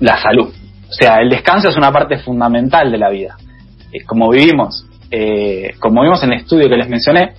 la 0.00 0.20
salud. 0.20 0.52
O 0.88 0.92
sea, 0.92 1.16
el 1.20 1.30
descanso 1.30 1.68
es 1.68 1.76
una 1.76 1.92
parte 1.92 2.18
fundamental 2.18 2.90
de 2.92 2.98
la 2.98 3.10
vida. 3.10 3.36
Eh, 3.92 4.04
como 4.04 4.28
vivimos, 4.30 4.86
eh, 5.10 5.74
como 5.78 6.02
vimos 6.02 6.22
en 6.24 6.32
el 6.32 6.40
estudio 6.40 6.68
que 6.68 6.76
les 6.76 6.88
mencioné, 6.88 7.34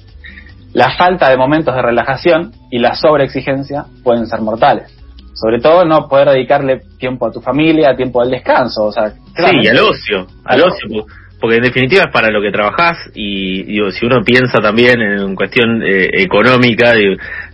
la 0.73 0.91
falta 0.97 1.29
de 1.29 1.37
momentos 1.37 1.75
de 1.75 1.81
relajación 1.81 2.51
y 2.71 2.79
la 2.79 2.95
sobreexigencia 2.95 3.85
pueden 4.03 4.27
ser 4.27 4.41
mortales. 4.41 4.93
Sobre 5.33 5.59
todo 5.59 5.85
no 5.85 6.07
poder 6.07 6.29
dedicarle 6.29 6.81
tiempo 6.97 7.27
a 7.27 7.31
tu 7.31 7.41
familia, 7.41 7.95
tiempo 7.95 8.21
al 8.21 8.31
descanso. 8.31 8.85
O 8.85 8.91
sea, 8.91 9.09
sí, 9.09 9.67
al 9.67 9.79
ocio, 9.79 10.27
al 10.43 10.61
ocio, 10.61 11.05
porque 11.39 11.57
en 11.57 11.63
definitiva 11.63 12.03
es 12.05 12.11
para 12.11 12.31
lo 12.31 12.41
que 12.41 12.51
trabajás 12.51 12.97
y 13.13 13.63
digo, 13.63 13.91
si 13.91 14.05
uno 14.05 14.23
piensa 14.23 14.59
también 14.59 15.01
en 15.01 15.35
cuestión 15.35 15.83
eh, 15.83 16.09
económica, 16.13 16.93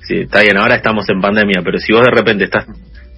si, 0.02 0.22
está 0.22 0.42
bien, 0.42 0.58
ahora 0.58 0.76
estamos 0.76 1.08
en 1.10 1.20
pandemia, 1.20 1.62
pero 1.64 1.78
si 1.80 1.92
vos 1.92 2.04
de 2.04 2.12
repente 2.12 2.46
estás 2.46 2.66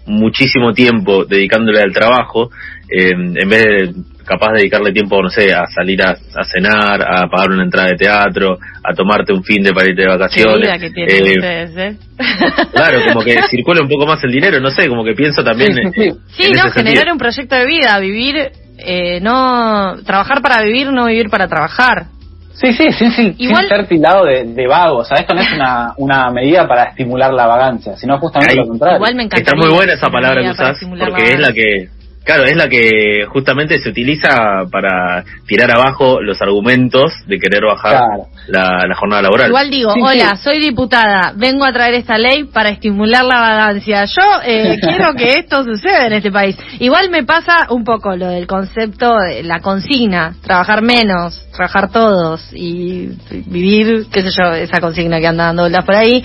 muchísimo 0.07 0.73
tiempo 0.73 1.25
dedicándole 1.25 1.81
al 1.81 1.91
trabajo, 1.91 2.49
eh, 2.89 3.11
en 3.11 3.49
vez 3.49 3.63
de 3.63 3.93
capaz 4.25 4.53
de 4.53 4.59
dedicarle 4.61 4.91
tiempo, 4.91 5.21
no 5.21 5.29
sé, 5.29 5.53
a 5.53 5.65
salir 5.67 6.01
a, 6.01 6.15
cenar, 6.43 7.01
a 7.01 7.27
pagar 7.27 7.51
una 7.51 7.63
entrada 7.63 7.89
de 7.89 7.97
teatro, 7.97 8.57
a 8.83 8.93
tomarte 8.93 9.33
un 9.33 9.43
fin 9.43 9.63
de 9.63 9.71
para 9.71 9.89
irte 9.89 10.01
de 10.01 10.07
vacaciones. 10.07 10.79
que 10.79 10.87
eh, 10.87 11.35
ustedes, 11.35 11.77
¿eh? 11.77 11.97
Claro, 12.73 13.01
como 13.07 13.23
que 13.23 13.37
circula 13.49 13.81
un 13.81 13.87
poco 13.87 14.07
más 14.07 14.23
el 14.23 14.31
dinero, 14.31 14.59
no 14.59 14.71
sé, 14.71 14.87
como 14.87 15.03
que 15.03 15.13
pienso 15.13 15.43
también. 15.43 15.73
Sí, 15.93 16.11
sí, 16.29 16.51
no, 16.51 16.71
generar 16.71 17.11
un 17.11 17.19
proyecto 17.19 17.55
de 17.55 17.65
vida, 17.65 17.99
vivir, 17.99 18.51
eh, 18.77 19.19
no, 19.21 19.95
trabajar 20.05 20.41
para 20.41 20.61
vivir, 20.61 20.91
no 20.91 21.05
vivir 21.05 21.29
para 21.29 21.47
trabajar. 21.47 22.07
Sí, 22.53 22.71
sí, 22.71 22.89
sí, 22.93 23.11
sí, 23.11 23.35
Igual, 23.37 23.67
sin 23.67 23.69
ser 23.69 23.87
tildado 23.87 24.25
de, 24.25 24.45
de 24.45 24.67
vago. 24.67 24.99
O 24.99 25.03
sea, 25.03 25.17
esto 25.17 25.33
no 25.33 25.41
es 25.41 25.51
una, 25.53 25.93
una 25.97 26.31
medida 26.31 26.67
para 26.67 26.83
estimular 26.83 27.33
la 27.33 27.47
vagancia, 27.47 27.97
sino 27.97 28.17
justamente 28.17 28.55
lo 28.55 28.67
contrario. 28.67 28.97
Igual 28.97 29.15
me 29.15 29.23
encanta. 29.23 29.43
Está 29.43 29.57
muy 29.57 29.75
buena 29.75 29.93
esa 29.93 30.09
palabra 30.09 30.41
que 30.41 30.51
usás, 30.51 30.77
porque 30.99 31.23
es 31.23 31.39
la 31.39 31.51
que 31.51 31.89
Claro, 32.25 32.43
es 32.45 32.55
la 32.55 32.67
que 32.67 33.25
justamente 33.27 33.79
se 33.79 33.89
utiliza 33.89 34.63
para 34.71 35.23
tirar 35.45 35.69
abajo 35.69 36.19
los 36.21 36.41
argumentos 36.41 37.13
de 37.27 37.37
querer 37.37 37.63
bajar 37.63 38.01
la, 38.47 38.95
jornada 38.95 39.21
laboral. 39.21 39.49
Igual 39.49 39.69
digo, 39.69 39.93
hola, 39.93 40.35
soy 40.35 40.59
diputada, 40.59 41.33
vengo 41.35 41.65
a 41.65 41.71
traer 41.71 41.93
esta 41.93 42.17
ley 42.17 42.45
para 42.45 42.69
estimular 42.69 43.23
la 43.23 43.39
vagancia. 43.39 44.05
Yo 44.05 44.23
eh, 44.43 44.79
quiero 44.81 45.13
que 45.13 45.37
esto 45.37 45.63
suceda 45.63 46.07
en 46.07 46.13
este 46.13 46.31
país. 46.31 46.57
Igual 46.79 47.11
me 47.11 47.23
pasa 47.23 47.67
un 47.69 47.83
poco 47.83 48.15
lo 48.15 48.29
del 48.29 48.47
concepto 48.47 49.17
de 49.19 49.43
la 49.43 49.59
consigna, 49.59 50.33
trabajar 50.41 50.81
menos, 50.81 51.47
trabajar 51.55 51.91
todos 51.91 52.41
y 52.53 53.09
vivir, 53.45 54.07
qué 54.11 54.23
sé 54.23 54.29
yo, 54.35 54.51
esa 54.51 54.81
consigna 54.81 55.19
que 55.19 55.27
anda 55.27 55.53
dando 55.53 55.69
por 55.85 55.93
ahí. 55.95 56.23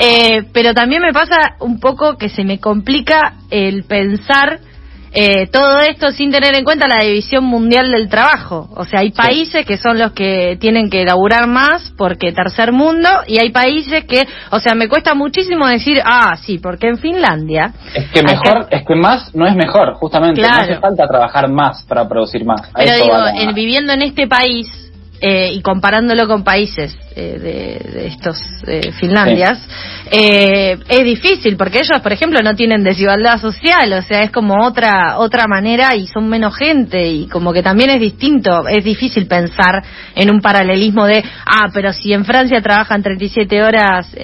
Eh, 0.00 0.44
pero 0.54 0.72
también 0.72 1.02
me 1.02 1.12
pasa 1.12 1.56
un 1.60 1.78
poco 1.78 2.16
que 2.16 2.30
se 2.30 2.42
me 2.42 2.58
complica 2.58 3.34
el 3.50 3.84
pensar 3.84 4.60
eh, 5.14 5.46
todo 5.48 5.80
esto 5.80 6.10
sin 6.10 6.30
tener 6.30 6.54
en 6.54 6.64
cuenta 6.64 6.88
la 6.88 7.04
división 7.04 7.44
mundial 7.44 7.90
del 7.90 8.08
trabajo. 8.08 8.70
O 8.74 8.84
sea, 8.84 9.00
hay 9.00 9.10
países 9.10 9.66
que 9.66 9.76
son 9.76 9.98
los 9.98 10.12
que 10.12 10.56
tienen 10.58 10.88
que 10.88 11.04
laburar 11.04 11.46
más 11.46 11.92
porque 11.98 12.32
tercer 12.32 12.72
mundo 12.72 13.08
y 13.26 13.38
hay 13.38 13.50
países 13.50 14.04
que, 14.04 14.26
o 14.50 14.58
sea, 14.58 14.74
me 14.74 14.88
cuesta 14.88 15.14
muchísimo 15.14 15.66
decir, 15.66 16.00
ah, 16.04 16.36
sí, 16.36 16.58
porque 16.58 16.88
en 16.88 16.96
Finlandia... 16.96 17.74
Es 17.94 18.08
que 18.10 18.22
mejor, 18.22 18.68
es 18.70 18.86
que 18.86 18.94
más 18.94 19.34
no 19.34 19.46
es 19.46 19.54
mejor, 19.54 19.94
justamente. 19.94 20.40
No 20.40 20.48
hace 20.48 20.78
falta 20.78 21.06
trabajar 21.06 21.48
más 21.50 21.84
para 21.84 22.08
producir 22.08 22.44
más. 22.44 22.70
Pero 22.74 22.94
digo, 22.96 23.52
viviendo 23.54 23.92
en 23.92 24.02
este 24.02 24.26
país 24.26 24.68
eh, 25.20 25.52
y 25.52 25.60
comparándolo 25.60 26.26
con 26.26 26.42
países 26.42 26.96
eh, 27.14 27.38
de, 27.38 28.06
estos 28.06 28.38
eh, 28.66 28.92
Finlandias, 28.92 29.58
eh, 30.10 30.78
es 30.88 31.04
difícil 31.04 31.56
porque 31.56 31.78
ellos, 31.78 32.00
por 32.02 32.12
ejemplo, 32.12 32.40
no 32.42 32.54
tienen 32.54 32.82
desigualdad 32.82 33.38
social, 33.40 33.92
o 33.92 34.02
sea, 34.02 34.20
es 34.20 34.30
como 34.30 34.64
otra 34.64 35.18
otra 35.18 35.46
manera 35.46 35.94
y 35.94 36.06
son 36.06 36.28
menos 36.28 36.56
gente 36.56 37.06
y 37.06 37.28
como 37.28 37.52
que 37.52 37.62
también 37.62 37.90
es 37.90 38.00
distinto, 38.00 38.66
es 38.68 38.84
difícil 38.84 39.26
pensar 39.26 39.82
en 40.14 40.30
un 40.30 40.40
paralelismo 40.40 41.06
de, 41.06 41.22
ah, 41.46 41.68
pero 41.72 41.92
si 41.92 42.12
en 42.12 42.24
Francia 42.24 42.60
trabajan 42.60 43.02
37 43.02 43.62
horas 43.62 44.14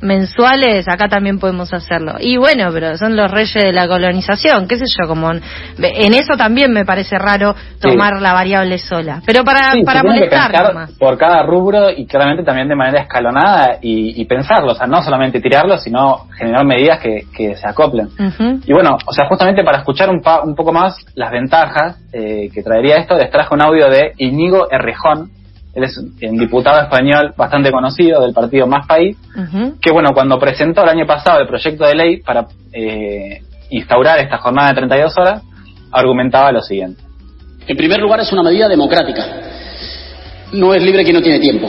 mensuales, 0.00 0.86
acá 0.88 1.08
también 1.08 1.38
podemos 1.38 1.72
hacerlo. 1.72 2.16
Y 2.20 2.36
bueno, 2.36 2.70
pero 2.72 2.96
son 2.96 3.16
los 3.16 3.30
reyes 3.30 3.54
de 3.54 3.72
la 3.72 3.86
colonización, 3.88 4.66
qué 4.66 4.78
sé 4.78 4.84
yo, 4.86 5.08
como 5.08 5.32
en 5.32 6.14
eso 6.14 6.36
también 6.36 6.72
me 6.72 6.84
parece 6.84 7.18
raro 7.18 7.54
tomar 7.80 8.20
la 8.20 8.32
variable 8.32 8.78
sola. 8.78 9.22
Pero 9.26 9.44
para, 9.44 9.72
para 9.84 10.02
molestar 10.02 10.52
Por 10.98 11.18
cada 11.18 11.42
rubro 11.42 11.90
y 11.90 12.06
claramente 12.14 12.44
también 12.44 12.68
de 12.68 12.76
manera 12.76 13.00
escalonada 13.00 13.78
y, 13.82 14.24
pensarlo, 14.26 14.70
o 14.70 14.74
sea, 14.76 14.86
no 14.86 15.02
solamente 15.02 15.40
tirarlo, 15.40 15.76
sino 15.78 16.28
generar 16.38 16.64
medidas 16.64 17.00
que, 17.00 17.56
se 17.56 17.68
acoplen. 17.68 18.08
Y 18.64 18.72
bueno, 18.72 18.96
o 19.04 19.12
sea, 19.12 19.26
justamente 19.26 19.64
para 19.64 19.78
escuchar 19.78 20.10
un, 20.10 20.22
un 20.44 20.54
poco 20.54 20.72
más 20.72 20.96
las 21.16 21.32
ventajas 21.32 21.98
eh, 22.12 22.50
que 22.54 22.62
traería 22.62 22.98
esto, 22.98 23.16
les 23.16 23.32
trajo 23.32 23.56
un 23.56 23.62
audio 23.62 23.88
de 23.88 24.12
Inigo 24.18 24.70
Errejón, 24.70 25.30
él 25.74 25.82
es 25.82 25.98
un 25.98 26.38
diputado 26.38 26.80
español 26.82 27.34
bastante 27.36 27.72
conocido 27.72 28.22
del 28.22 28.32
partido 28.32 28.68
Más 28.68 28.86
País, 28.86 29.16
que 29.82 29.90
bueno, 29.90 30.10
cuando 30.14 30.38
presentó 30.38 30.84
el 30.84 30.90
año 30.90 31.04
pasado 31.04 31.40
el 31.40 31.48
proyecto 31.48 31.84
de 31.84 31.96
ley 31.96 32.16
para 32.18 32.46
eh, 32.72 33.42
instaurar 33.70 34.20
esta 34.20 34.38
jornada 34.38 34.68
de 34.68 34.74
32 34.76 35.18
horas, 35.18 35.42
argumentaba 35.90 36.52
lo 36.52 36.60
siguiente. 36.60 37.02
En 37.66 37.76
primer 37.76 37.98
lugar, 37.98 38.20
es 38.20 38.32
una 38.32 38.44
medida 38.44 38.68
democrática. 38.68 39.26
No 40.52 40.72
es 40.74 40.80
libre 40.80 41.02
quien 41.02 41.16
no 41.16 41.22
tiene 41.22 41.40
tiempo. 41.40 41.68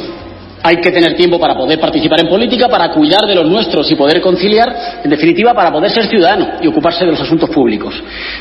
Hay 0.68 0.78
que 0.78 0.90
tener 0.90 1.16
tiempo 1.16 1.40
para 1.40 1.56
poder 1.56 1.80
participar 1.80 2.22
en 2.22 2.28
política, 2.28 2.68
para 2.68 2.90
cuidar 2.90 3.28
de 3.28 3.36
los 3.36 3.46
nuestros 3.46 3.92
y 3.92 3.94
poder 3.94 4.20
conciliar, 4.20 5.00
en 5.04 5.12
definitiva, 5.12 5.54
para 5.54 5.72
poder 5.72 5.92
ser 5.92 6.08
ciudadano 6.08 6.54
y 6.60 6.66
ocuparse 6.66 7.06
de 7.06 7.12
los 7.12 7.22
asuntos 7.22 7.52
públicos. 7.52 7.94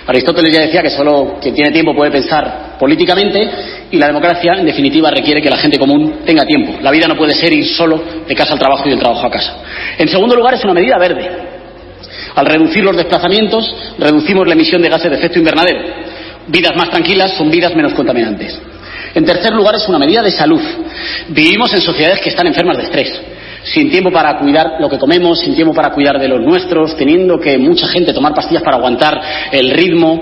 Aristóteles 0.07 0.57
ya 0.57 0.63
decía 0.63 0.81
que 0.81 0.89
solo 0.89 1.37
quien 1.39 1.55
tiene 1.55 1.71
tiempo 1.71 1.95
puede 1.95 2.11
pensar 2.11 2.79
políticamente 2.79 3.51
y 3.91 3.99
la 3.99 4.07
democracia, 4.07 4.55
en 4.55 4.65
definitiva, 4.65 5.11
requiere 5.11 5.43
que 5.43 5.51
la 5.51 5.59
gente 5.59 5.79
común 5.79 6.21
tenga 6.25 6.47
tiempo. 6.47 6.79
La 6.81 6.91
vida 6.91 7.07
no 7.07 7.15
puede 7.15 7.35
ser 7.35 7.53
ir 7.53 7.67
solo 7.67 8.03
de 8.27 8.35
casa 8.35 8.55
al 8.55 8.59
trabajo 8.59 8.85
y 8.87 8.93
del 8.93 9.01
trabajo 9.01 9.27
a 9.27 9.31
casa. 9.31 9.59
En 9.99 10.09
segundo 10.09 10.35
lugar, 10.35 10.55
es 10.55 10.65
una 10.65 10.73
medida 10.73 10.97
verde. 10.97 11.29
Al 12.37 12.47
reducir 12.47 12.83
los 12.83 12.97
desplazamientos, 12.97 13.71
reducimos 13.99 14.47
la 14.47 14.55
emisión 14.55 14.81
de 14.81 14.89
gases 14.89 15.11
de 15.11 15.19
efecto 15.19 15.39
invernadero 15.39 15.79
vidas 16.47 16.73
más 16.77 16.91
tranquilas 16.91 17.37
son 17.37 17.51
vidas 17.51 17.75
menos 17.75 17.95
contaminantes. 17.95 18.59
En 19.15 19.25
tercer 19.25 19.53
lugar, 19.53 19.77
es 19.77 19.89
una 19.89 19.99
medida 19.99 20.23
de 20.23 20.31
salud. 20.31 20.61
Vivimos 21.29 21.73
en 21.73 21.81
sociedades 21.81 22.21
que 22.21 22.31
están 22.31 22.47
enfermas 22.47 22.77
de 22.77 22.85
estrés, 22.85 23.21
sin 23.63 23.91
tiempo 23.91 24.11
para 24.11 24.39
cuidar 24.39 24.73
lo 24.81 24.89
que 24.89 24.99
comemos, 24.99 25.41
sin 25.41 25.55
tiempo 25.55 25.73
para 25.73 25.91
cuidar 25.91 26.19
de 26.19 26.29
los 26.29 26.41
nuestros, 26.41 26.97
teniendo 26.97 27.39
que 27.39 27.57
mucha 27.59 27.87
gente 27.87 28.13
tomar 28.13 28.35
pastillas 28.35 28.63
para 28.63 28.77
aguantar 28.77 29.21
el 29.53 29.71
ritmo, 29.71 30.21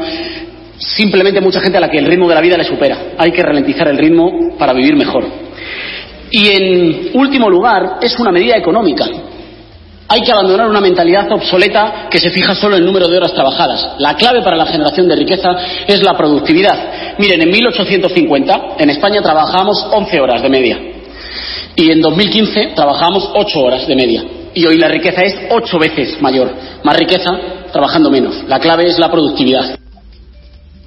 simplemente 0.77 1.41
mucha 1.41 1.61
gente 1.61 1.79
a 1.79 1.81
la 1.81 1.89
que 1.89 1.99
el 1.99 2.07
ritmo 2.07 2.29
de 2.29 2.35
la 2.35 2.41
vida 2.41 2.57
le 2.57 2.65
supera. 2.65 2.99
Hay 3.17 3.33
que 3.33 3.43
ralentizar 3.43 3.89
el 3.89 3.97
ritmo 3.97 4.57
para 4.59 4.75
vivir 4.75 4.95
mejor. 4.95 5.25
Y 6.31 6.49
en 6.49 7.11
último 7.15 7.49
lugar, 7.49 7.99
es 8.01 8.19
una 8.19 8.31
medida 8.31 8.57
económica. 8.57 9.07
Hay 10.13 10.21
que 10.21 10.31
abandonar 10.31 10.69
una 10.69 10.83
mentalidad 10.83 11.33
obsoleta 11.33 12.07
que 12.11 12.19
se 12.19 12.29
fija 12.29 12.55
solo 12.55 12.77
en 12.77 12.83
el 12.83 12.87
número 12.87 13.09
de 13.09 13.17
horas 13.17 13.33
trabajadas. 13.33 13.95
La 13.97 14.15
clave 14.15 14.43
para 14.43 14.59
la 14.59 14.67
generación 14.67 15.09
de 15.09 15.17
riqueza 15.17 15.57
es 15.87 16.03
la 16.03 16.15
productividad. 16.15 17.17
Miren, 17.17 17.41
en 17.41 17.49
1850 17.49 18.75
en 18.79 18.91
España 18.91 19.23
trabajábamos 19.23 19.87
11 19.91 20.21
horas 20.21 20.43
de 20.43 20.51
media 20.51 20.79
y 21.75 21.91
en 21.91 22.03
2015 22.03 22.73
trabajábamos 22.75 23.31
8 23.35 23.59
horas 23.59 23.87
de 23.87 23.97
media. 23.97 24.23
Y 24.53 24.67
hoy 24.67 24.77
la 24.77 24.89
riqueza 24.89 25.23
es 25.23 25.35
8 25.49 25.79
veces 25.79 26.21
mayor. 26.21 26.53
Más 26.85 26.95
riqueza 26.95 27.31
trabajando 27.73 28.11
menos. 28.11 28.45
La 28.47 28.59
clave 28.61 28.85
es 28.85 28.99
la 28.99 29.11
productividad. 29.11 29.79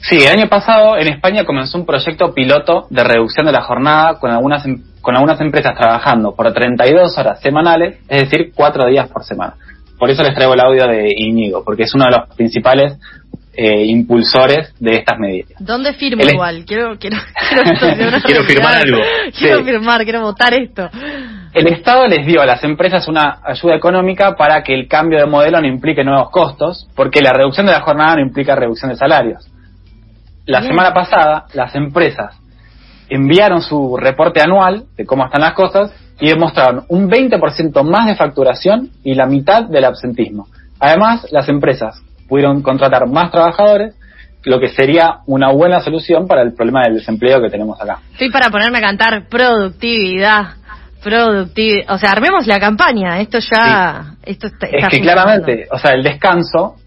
Sí, 0.01 0.17
el 0.17 0.39
año 0.39 0.48
pasado 0.48 0.98
en 0.98 1.08
España 1.08 1.46
comenzó 1.46 1.79
un 1.79 1.86
proyecto 1.88 2.32
piloto 2.32 2.86
de 2.91 3.03
reducción 3.03 3.48
de 3.48 3.53
la 3.53 3.63
jornada 3.63 4.20
con 4.20 4.29
algunas 4.29 4.63
em- 4.67 4.84
con 5.06 5.16
algunas 5.16 5.40
empresas 5.40 5.76
trabajando 5.78 6.34
por 6.36 6.52
32 6.52 7.16
horas 7.20 7.40
semanales, 7.40 8.00
es 8.10 8.28
decir, 8.28 8.52
cuatro 8.56 8.88
días 8.88 9.08
por 9.08 9.24
semana. 9.24 9.54
Por 10.00 10.10
eso 10.10 10.24
les 10.24 10.34
traigo 10.34 10.56
el 10.56 10.60
audio 10.62 10.88
de 10.88 11.12
Íñigo, 11.16 11.64
porque 11.64 11.84
es 11.84 11.94
uno 11.94 12.06
de 12.06 12.18
los 12.18 12.36
principales 12.36 12.98
eh, 13.56 13.86
impulsores 13.86 14.74
de 14.80 14.96
estas 14.96 15.20
medidas. 15.20 15.52
¿Dónde 15.60 15.94
firmo 15.94 16.24
igual? 16.24 16.66
Quiero, 16.66 16.98
quiero, 16.98 17.18
quiero, 18.26 18.44
firmar 18.48 18.78
algo. 18.78 18.98
Quiero 19.38 19.64
firmar, 19.64 20.04
quiero 20.04 20.22
votar 20.22 20.56
esto. 20.56 20.90
El 21.54 21.68
Estado 21.68 22.08
les 22.08 22.26
dio 22.26 22.42
a 22.42 22.48
las 22.48 22.64
empresas 22.64 23.08
una 23.08 23.42
ayuda 23.44 23.76
económica 23.76 24.36
para 24.36 24.64
que 24.64 24.74
el 24.74 24.88
cambio 24.88 25.20
de 25.20 25.28
modelo 25.28 25.62
no 25.62 25.68
implique 25.68 26.04
nuevos 26.04 26.32
costos, 26.32 26.90
porque 26.96 27.22
la 27.22 27.32
reducción 27.32 27.68
de 27.68 27.74
la 27.74 27.82
jornada 27.82 28.16
no 28.16 28.22
implica 28.22 28.56
reducción 28.56 28.90
de 28.90 28.98
salarios. 28.98 29.48
La 30.48 30.64
semana 30.64 30.94
pasada, 30.96 31.46
las 31.54 31.76
empresas 31.76 32.36
enviaron 33.10 33.62
su 33.62 33.98
reporte 33.98 34.42
anual 34.42 34.86
de 34.96 35.06
cómo 35.06 35.26
están 35.26 35.42
las 35.42 35.54
cosas 35.54 35.92
y 36.20 36.30
demostraron 36.30 36.86
un 36.90 37.10
20% 37.10 37.84
más 37.84 38.08
de 38.08 38.16
facturación 38.16 38.90
y 39.04 39.16
la 39.16 39.26
mitad 39.26 39.66
del 39.66 39.86
absentismo. 39.86 40.48
Además, 40.80 41.28
las 41.32 41.50
empresas 41.50 42.02
pudieron 42.28 42.62
contratar 42.62 43.08
más 43.08 43.32
trabajadores, 43.32 43.96
lo 44.44 44.60
que 44.60 44.68
sería 44.68 45.20
una 45.26 45.52
buena 45.52 45.80
solución 45.80 46.28
para 46.28 46.42
el 46.44 46.54
problema 46.54 46.84
del 46.84 46.96
desempleo 46.96 47.42
que 47.42 47.50
tenemos 47.50 47.82
acá. 47.82 48.00
Estoy 48.12 48.32
para 48.32 48.50
ponerme 48.50 48.78
a 48.78 48.82
cantar 48.82 49.28
productividad. 49.28 50.58
Productividad, 51.04 51.94
o 51.94 51.98
sea, 51.98 52.12
armemos 52.12 52.48
la 52.48 52.60
campaña, 52.60 53.20
esto 53.20 53.38
ya, 53.40 54.16
esto 54.24 54.48
está, 54.48 54.68
Es 54.68 54.88
que 54.90 55.02
claramente, 55.02 55.68
o 55.72 55.78
sea, 55.78 55.92
el 55.92 56.02
descanso 56.02 56.78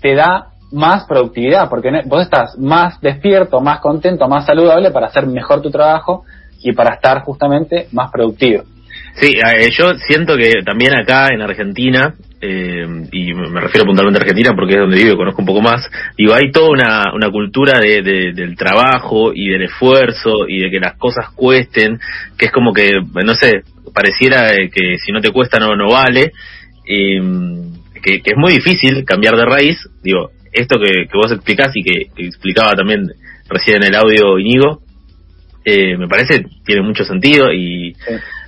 te 0.00 0.14
da 0.14 0.46
más 0.72 1.04
productividad, 1.04 1.68
porque 1.68 1.90
vos 2.06 2.22
estás 2.22 2.58
más 2.58 3.00
despierto, 3.00 3.60
más 3.60 3.80
contento, 3.80 4.28
más 4.28 4.46
saludable 4.46 4.90
para 4.90 5.06
hacer 5.06 5.26
mejor 5.26 5.62
tu 5.62 5.70
trabajo 5.70 6.24
y 6.62 6.72
para 6.72 6.94
estar 6.94 7.22
justamente 7.22 7.88
más 7.92 8.10
productivo. 8.10 8.64
Sí, 9.14 9.28
eh, 9.28 9.70
yo 9.70 9.94
siento 9.94 10.36
que 10.36 10.62
también 10.64 10.92
acá 10.94 11.28
en 11.32 11.40
Argentina, 11.40 12.14
eh, 12.40 12.86
y 13.12 13.32
me 13.32 13.60
refiero 13.60 13.86
puntualmente 13.86 14.18
a 14.18 14.22
Argentina 14.22 14.50
porque 14.54 14.74
es 14.74 14.80
donde 14.80 14.98
vivo 14.98 15.14
y 15.14 15.16
conozco 15.16 15.40
un 15.40 15.46
poco 15.46 15.62
más, 15.62 15.90
digo, 16.18 16.34
hay 16.34 16.50
toda 16.52 16.68
una, 16.68 17.14
una 17.14 17.30
cultura 17.30 17.78
de, 17.80 18.02
del 18.02 18.56
trabajo 18.56 19.32
y 19.32 19.48
del 19.48 19.62
esfuerzo 19.62 20.46
y 20.46 20.60
de 20.60 20.70
que 20.70 20.80
las 20.80 20.98
cosas 20.98 21.30
cuesten, 21.34 21.98
que 22.36 22.46
es 22.46 22.52
como 22.52 22.74
que, 22.74 23.00
no 23.24 23.34
sé, 23.34 23.62
pareciera 23.94 24.50
que 24.70 24.98
si 24.98 25.12
no 25.12 25.20
te 25.22 25.32
cuesta 25.32 25.58
no, 25.58 25.74
no 25.76 25.90
vale, 25.90 26.32
eh, 26.86 27.22
que, 28.02 28.20
que, 28.20 28.32
es 28.32 28.36
muy 28.36 28.52
difícil 28.52 29.04
cambiar 29.06 29.34
de 29.36 29.46
raíz, 29.46 29.78
digo, 30.02 30.30
esto 30.60 30.78
que, 30.78 31.08
vos 31.14 31.32
explicás 31.32 31.70
y 31.74 31.82
que, 31.82 32.08
explicaba 32.16 32.72
también 32.72 33.06
recién 33.48 33.82
en 33.82 33.84
el 33.84 33.94
audio 33.94 34.38
Inigo, 34.38 34.80
eh, 35.64 35.96
me 35.96 36.08
parece 36.08 36.44
tiene 36.64 36.82
mucho 36.82 37.04
sentido 37.04 37.52
y 37.52 37.94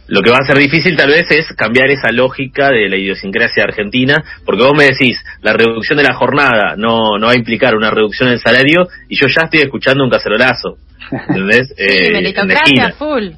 lo 0.09 0.23
que 0.23 0.31
va 0.31 0.39
a 0.41 0.47
ser 0.47 0.57
difícil 0.57 0.97
tal 0.97 1.09
vez 1.09 1.31
es 1.31 1.53
cambiar 1.55 1.91
esa 1.91 2.11
lógica 2.11 2.71
de 2.71 2.89
la 2.89 2.97
idiosincrasia 2.97 3.65
argentina, 3.65 4.25
porque 4.45 4.63
vos 4.63 4.73
me 4.77 4.85
decís, 4.85 5.23
la 5.43 5.53
reducción 5.53 5.99
de 5.99 6.05
la 6.05 6.15
jornada 6.15 6.77
no, 6.77 7.19
no 7.19 7.27
va 7.27 7.33
a 7.33 7.37
implicar 7.37 7.75
una 7.75 7.91
reducción 7.91 8.31
del 8.31 8.41
salario 8.41 8.89
y 9.09 9.17
yo 9.17 9.27
ya 9.27 9.45
estoy 9.45 9.61
escuchando 9.61 10.05
un 10.05 10.11
cacerolazo. 10.11 10.79
¿Entendés? 11.11 11.69
sí, 11.77 11.85
eh, 11.85 12.93
full. 12.99 13.29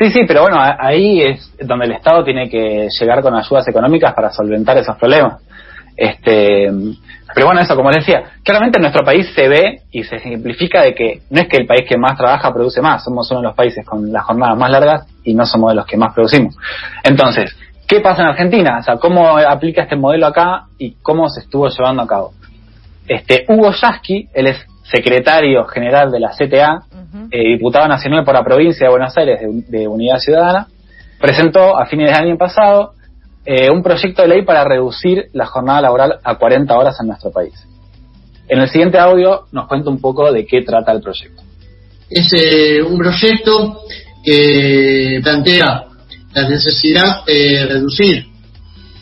Sí, 0.00 0.10
sí, 0.10 0.20
pero 0.26 0.42
bueno, 0.42 0.56
ahí 0.58 1.20
es 1.20 1.52
donde 1.60 1.86
el 1.86 1.92
Estado 1.92 2.24
tiene 2.24 2.48
que 2.48 2.88
llegar 2.98 3.20
con 3.20 3.34
ayudas 3.34 3.68
económicas 3.68 4.14
para 4.14 4.30
solventar 4.30 4.78
esos 4.78 4.96
problemas. 4.96 5.42
Este, 5.96 6.70
pero 7.34 7.46
bueno, 7.46 7.60
eso, 7.60 7.76
como 7.76 7.90
les 7.90 8.04
decía, 8.04 8.24
claramente 8.42 8.78
en 8.78 8.82
nuestro 8.82 9.04
país 9.04 9.30
se 9.34 9.48
ve 9.48 9.82
y 9.90 10.02
se 10.04 10.18
simplifica 10.18 10.82
de 10.82 10.94
que 10.94 11.22
no 11.30 11.40
es 11.40 11.48
que 11.48 11.58
el 11.58 11.66
país 11.66 11.82
que 11.88 11.96
más 11.96 12.16
trabaja 12.16 12.52
produce 12.52 12.80
más, 12.80 13.04
somos 13.04 13.30
uno 13.30 13.40
de 13.40 13.46
los 13.48 13.56
países 13.56 13.84
con 13.84 14.12
las 14.12 14.24
jornadas 14.24 14.58
más 14.58 14.70
largas 14.70 15.06
y 15.24 15.34
no 15.34 15.46
somos 15.46 15.70
de 15.70 15.76
los 15.76 15.86
que 15.86 15.96
más 15.96 16.12
producimos. 16.14 16.56
Entonces, 17.04 17.56
¿qué 17.86 18.00
pasa 18.00 18.22
en 18.22 18.28
Argentina? 18.28 18.78
O 18.80 18.82
sea, 18.82 18.96
¿cómo 18.96 19.36
aplica 19.36 19.82
este 19.82 19.96
modelo 19.96 20.26
acá 20.26 20.64
y 20.78 20.96
cómo 21.02 21.28
se 21.28 21.40
estuvo 21.40 21.68
llevando 21.68 22.02
a 22.02 22.06
cabo? 22.06 22.32
Este, 23.06 23.44
Hugo 23.48 23.72
Yasky, 23.72 24.28
él 24.34 24.46
es 24.48 24.64
secretario 24.82 25.64
general 25.66 26.10
de 26.10 26.20
la 26.20 26.30
CTA, 26.30 26.82
eh, 27.30 27.48
diputado 27.48 27.88
nacional 27.88 28.24
por 28.24 28.34
la 28.34 28.44
provincia 28.44 28.86
de 28.86 28.90
Buenos 28.90 29.16
Aires 29.16 29.40
de 29.68 29.88
Unidad 29.88 30.18
Ciudadana, 30.18 30.66
presentó 31.20 31.78
a 31.78 31.86
fines 31.86 32.12
del 32.12 32.28
año 32.28 32.36
pasado 32.36 32.94
eh, 33.52 33.68
un 33.68 33.82
proyecto 33.82 34.22
de 34.22 34.28
ley 34.28 34.44
para 34.44 34.62
reducir 34.62 35.24
la 35.32 35.44
jornada 35.44 35.80
laboral 35.80 36.20
a 36.22 36.38
40 36.38 36.72
horas 36.72 36.96
en 37.00 37.08
nuestro 37.08 37.32
país. 37.32 37.52
En 38.48 38.60
el 38.60 38.68
siguiente 38.68 38.96
audio 38.96 39.46
nos 39.50 39.66
cuenta 39.66 39.90
un 39.90 40.00
poco 40.00 40.30
de 40.30 40.46
qué 40.46 40.62
trata 40.62 40.92
el 40.92 41.00
proyecto. 41.00 41.42
Es 42.08 42.32
eh, 42.32 42.80
un 42.80 42.96
proyecto 42.96 43.80
que 44.22 45.18
plantea 45.20 45.84
la 46.32 46.48
necesidad 46.48 47.24
de 47.26 47.66
reducir 47.66 48.24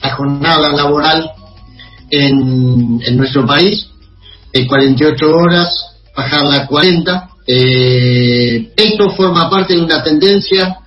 la 0.03 0.15
jornada 0.15 0.73
laboral 0.73 1.31
en, 2.09 3.03
en 3.05 3.17
nuestro 3.19 3.45
país 3.45 3.87
de 4.51 4.67
48 4.67 5.27
horas, 5.31 5.69
bajarla 6.17 6.63
a 6.63 6.67
40. 6.67 7.31
Eh, 7.47 8.73
esto 8.75 9.11
forma 9.11 9.51
parte 9.51 9.75
de 9.75 9.83
una 9.83 10.03
tendencia 10.03 10.79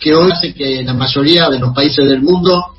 que 0.00 0.14
hoy 0.14 0.32
hace 0.32 0.54
que 0.54 0.82
la 0.82 0.94
mayoría 0.94 1.50
de 1.50 1.58
los 1.58 1.74
países 1.74 2.08
del 2.08 2.22
mundo 2.22 2.71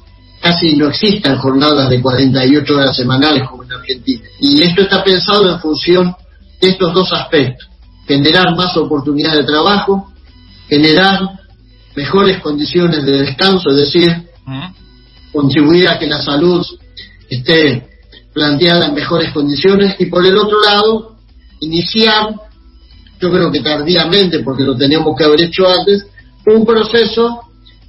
casi 0.44 0.76
no 0.76 0.90
existan 0.90 1.38
jornadas 1.38 1.90
de 1.90 2.02
48 2.02 2.76
horas 2.76 2.96
semanales 2.96 3.48
como 3.48 3.64
en 3.64 3.72
Argentina. 3.72 4.24
Y 4.42 4.62
esto 4.62 4.82
está 4.82 5.02
pensado 5.02 5.50
en 5.50 5.60
función 5.62 6.14
de 6.60 6.68
estos 6.68 6.94
dos 6.94 7.14
aspectos. 7.14 7.70
Generar 8.06 8.54
más 8.54 8.76
oportunidades 8.76 9.40
de 9.40 9.46
trabajo, 9.46 10.12
generar 10.68 11.22
mejores 11.96 12.42
condiciones 12.42 13.06
de 13.06 13.20
descanso, 13.20 13.70
es 13.70 13.78
decir, 13.78 14.24
contribuir 15.32 15.88
a 15.88 15.98
que 15.98 16.08
la 16.08 16.22
salud 16.22 16.62
esté 17.30 17.88
planteada 18.34 18.88
en 18.88 18.96
mejores 18.96 19.32
condiciones 19.32 19.96
y 19.98 20.08
por 20.08 20.26
el 20.26 20.38
otro 20.38 20.60
lado, 20.60 21.16
iniciar, 21.62 22.36
yo 23.22 23.32
creo 23.32 23.50
que 23.50 23.62
tardíamente, 23.62 24.40
porque 24.40 24.64
lo 24.64 24.76
teníamos 24.76 25.16
que 25.18 25.24
haber 25.24 25.44
hecho 25.44 25.64
antes, 25.70 26.06
un 26.46 26.66
proceso 26.66 27.44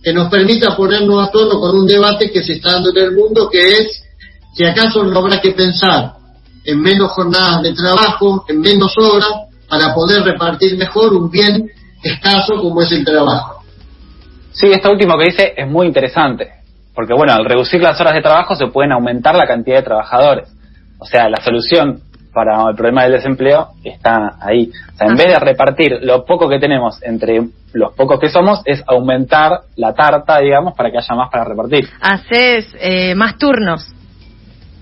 que 0.05 0.13
nos 0.13 0.29
permita 0.29 0.77
ponernos 0.77 1.27
a 1.27 1.31
tono 1.31 1.59
con 1.59 1.77
un 1.77 1.87
debate 1.87 2.31
que 2.31 2.43
se 2.43 2.53
está 2.55 2.73
dando 2.73 2.91
en 2.91 2.99
el 2.99 3.13
mundo, 3.13 3.49
que 3.51 3.73
es 3.73 4.05
si 4.55 4.65
acaso 4.65 5.03
no 5.03 5.19
habrá 5.19 5.41
que 5.41 5.53
pensar 5.53 6.13
en 6.65 6.81
menos 6.81 7.11
jornadas 7.13 7.63
de 7.63 7.73
trabajo, 7.73 8.45
en 8.49 8.61
menos 8.61 8.95
horas, 8.99 9.31
para 9.69 9.95
poder 9.95 10.23
repartir 10.23 10.77
mejor 10.77 11.15
un 11.15 11.31
bien 11.31 11.71
escaso 12.03 12.57
como 12.61 12.83
es 12.83 12.93
el 12.93 13.05
trabajo. 13.05 13.63
Sí, 14.53 14.67
esto 14.71 14.91
último 14.91 15.17
que 15.19 15.31
dice 15.31 15.55
es 15.57 15.67
muy 15.67 15.87
interesante, 15.87 16.51
porque 16.95 17.15
bueno, 17.15 17.33
al 17.33 17.45
reducir 17.45 17.81
las 17.81 17.99
horas 17.99 18.15
de 18.15 18.23
trabajo 18.23 18.55
se 18.55 18.67
pueden 18.67 18.93
aumentar 18.93 19.35
la 19.35 19.47
cantidad 19.47 19.79
de 19.79 19.83
trabajadores. 19.83 20.49
O 20.99 21.07
sea, 21.07 21.29
la 21.29 21.43
solución 21.43 22.03
para 22.35 22.69
el 22.69 22.75
problema 22.75 23.05
del 23.05 23.13
desempleo 23.13 23.69
está 23.83 24.37
ahí. 24.41 24.71
O 24.95 24.97
sea, 24.97 25.07
en 25.09 25.17
vez 25.17 25.27
de 25.27 25.39
repartir 25.39 25.99
lo 26.03 26.25
poco 26.25 26.49
que 26.49 26.59
tenemos 26.59 27.01
entre 27.03 27.41
los 27.73 27.95
pocos 27.95 28.21
que 28.21 28.29
somos, 28.29 28.61
es 28.65 28.83
aumentar 28.87 29.61
la 29.77 29.95
tarta, 29.95 30.41
digamos, 30.41 30.75
para 30.75 30.91
que 30.91 30.99
haya 30.99 31.15
más 31.15 31.31
para 31.31 31.45
repartir. 31.45 31.89
Haces 32.01 32.67
eh, 32.81 33.15
más 33.15 33.39
turnos. 33.39 33.87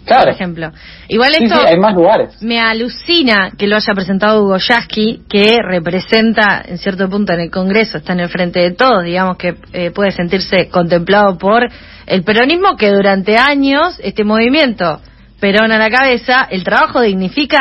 Claro. 0.04 0.25
Por 0.25 0.32
ejemplo. 0.32 0.73
Igual 1.09 1.32
esto 1.38 1.61
hay 1.64 1.78
más 1.78 1.94
lugares. 1.94 2.42
me 2.42 2.59
alucina 2.59 3.52
que 3.56 3.68
lo 3.68 3.76
haya 3.76 3.94
presentado 3.94 4.42
Hugo 4.42 4.56
Yasky, 4.56 5.23
que 5.28 5.59
representa 5.62 6.61
en 6.66 6.78
cierto 6.78 7.09
punto 7.09 7.32
en 7.32 7.40
el 7.40 7.50
Congreso, 7.50 7.99
está 7.99 8.12
en 8.12 8.21
el 8.21 8.28
frente 8.28 8.61
de 8.61 8.73
todos, 8.73 9.04
digamos 9.04 9.37
que 9.37 9.54
eh, 9.73 9.92
puede 9.92 10.11
sentirse 10.11 10.68
contemplado 10.71 11.38
por 11.38 11.68
el 12.06 12.25
peronismo 12.25 12.76
que 12.76 12.90
durante 12.90 13.37
años 13.37 14.00
este 14.02 14.25
movimiento 14.25 15.00
Perón 15.42 15.72
a 15.72 15.76
la 15.76 15.90
cabeza, 15.90 16.46
el 16.49 16.62
trabajo 16.62 17.00
dignifica, 17.00 17.58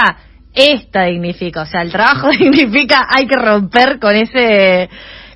esta 0.53 1.05
dignifica, 1.05 1.63
o 1.63 1.65
sea, 1.65 1.81
el 1.81 1.91
trabajo 1.91 2.29
dignifica, 2.39 3.07
hay 3.09 3.25
que 3.25 3.35
romper 3.35 3.97
con 3.97 4.15
ese 4.15 4.87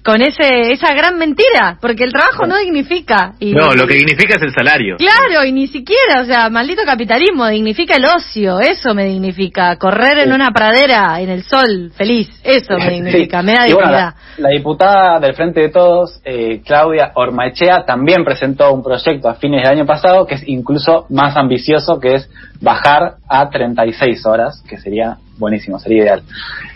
con 0.05 0.21
ese 0.21 0.71
esa 0.71 0.93
gran 0.93 1.17
mentira, 1.17 1.79
porque 1.81 2.03
el 2.03 2.11
trabajo 2.11 2.45
no 2.45 2.57
dignifica. 2.59 3.33
Y, 3.39 3.53
no, 3.53 3.73
lo 3.73 3.87
que 3.87 3.95
dignifica 3.95 4.35
es 4.35 4.43
el 4.43 4.53
salario. 4.53 4.97
Claro, 4.97 5.43
y 5.43 5.51
ni 5.51 5.65
siquiera, 5.65 6.21
o 6.21 6.25
sea, 6.25 6.49
maldito 6.51 6.83
capitalismo, 6.85 7.47
dignifica 7.47 7.95
el 7.95 8.05
ocio, 8.05 8.59
eso 8.59 8.93
me 8.93 9.05
dignifica. 9.05 9.77
Correr 9.77 10.19
en 10.19 10.31
una 10.31 10.51
pradera 10.51 11.19
en 11.19 11.29
el 11.29 11.43
sol, 11.43 11.91
feliz, 11.95 12.29
eso 12.43 12.77
me 12.77 12.91
dignifica, 12.91 13.41
me 13.41 13.53
da 13.53 13.63
dignidad. 13.63 14.13
la, 14.37 14.49
diputada 14.49 15.19
del 15.19 15.33
Frente 15.33 15.61
de 15.61 15.69
Todos, 15.69 16.21
eh, 16.23 16.61
Claudia 16.63 17.11
Ormaechea, 17.15 17.83
también 17.85 18.23
presentó 18.23 18.71
un 18.73 18.83
proyecto 18.83 19.27
a 19.27 19.33
fines 19.33 19.63
del 19.63 19.71
año 19.71 19.85
pasado 19.87 20.27
que 20.27 20.35
es 20.35 20.47
incluso 20.47 21.07
más 21.09 21.35
ambicioso, 21.35 21.99
que 21.99 22.13
es 22.13 22.29
bajar 22.61 23.15
a 23.27 23.49
36 23.49 24.25
horas, 24.25 24.63
que 24.67 24.77
sería 24.77 25.17
buenísimo, 25.37 25.79
sería 25.79 26.03
ideal. 26.03 26.23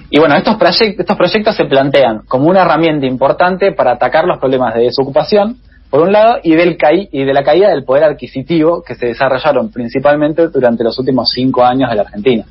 Y 0.09 0.19
bueno, 0.19 0.35
estos, 0.35 0.57
proyectos, 0.57 1.55
se 1.55 1.65
plantean 1.65 2.21
como 2.27 2.49
una 2.49 2.63
herramienta 2.63 3.05
importante 3.05 3.71
para 3.71 3.91
atacar 3.91 4.25
los 4.25 4.39
problemas 4.39 4.73
de 4.73 4.81
desocupación, 4.81 5.57
por 5.89 6.01
un 6.01 6.11
lado, 6.11 6.39
y, 6.43 6.55
del 6.55 6.77
y 7.11 7.23
de 7.23 7.33
la 7.33 7.43
caída 7.43 7.69
del 7.69 7.83
poder 7.83 8.03
adquisitivo 8.03 8.83
que 8.85 8.95
se 8.95 9.07
desarrollaron 9.07 9.71
principalmente 9.71 10.47
durante 10.47 10.83
los 10.83 10.97
últimos 10.99 11.29
cinco 11.33 11.63
años 11.63 11.89
de 11.89 11.95
la 11.95 12.01
Argentina. 12.03 12.45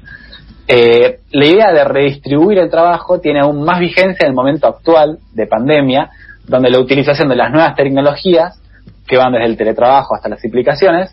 Eh, 0.71 1.21
la 1.31 1.47
idea 1.47 1.73
de 1.73 1.85
redistribuir 1.85 2.59
el 2.59 2.69
trabajo 2.69 3.21
tiene 3.21 3.41
aún 3.41 3.65
más 3.65 3.81
vigencia 3.81 4.25
en 4.25 4.31
el 4.31 4.35
momento 4.35 4.67
actual 4.69 5.19
de 5.33 5.47
pandemia, 5.47 6.11
donde 6.47 6.71
la 6.71 6.79
utilización 6.79 7.29
de 7.29 7.37
las 7.37 7.51
nuevas 7.51 7.75
tecnologías, 7.75 8.61
que 9.07 9.17
van 9.17 9.33
desde 9.33 9.47
el 9.47 9.57
teletrabajo 9.57 10.15
hasta 10.15 10.29
las 10.29 10.45
implicaciones, 10.45 11.11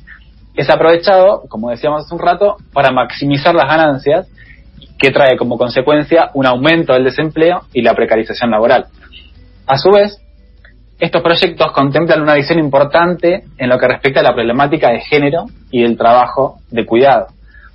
es 0.56 0.70
aprovechado, 0.70 1.44
como 1.50 1.70
decíamos 1.70 2.06
hace 2.06 2.16
un 2.16 2.22
rato, 2.22 2.58
para 2.74 2.92
maximizar 2.92 3.54
las 3.54 3.68
ganancias 3.68 4.28
que 4.98 5.12
trae 5.12 5.38
como 5.38 5.58
consecuencia 5.58 6.30
un 6.34 6.46
aumento 6.46 6.94
del 6.94 7.04
desempleo 7.04 7.62
y 7.74 7.82
la 7.82 7.94
precarización 7.94 8.52
laboral. 8.52 8.86
A 9.68 9.78
su 9.78 9.90
vez, 9.90 10.18
estos 11.00 11.22
proyectos 11.22 11.72
contemplan 11.74 12.22
una 12.22 12.36
visión 12.36 12.60
importante 12.60 13.44
en 13.58 13.70
lo 13.70 13.78
que 13.78 13.88
respecta 13.88 14.22
a 14.22 14.24
la 14.24 14.34
problemática 14.34 14.92
de 14.92 15.02
género 15.02 15.46
y 15.70 15.84
del 15.84 15.98
trabajo 15.98 16.60
de 16.72 16.86
cuidado. 16.86 17.28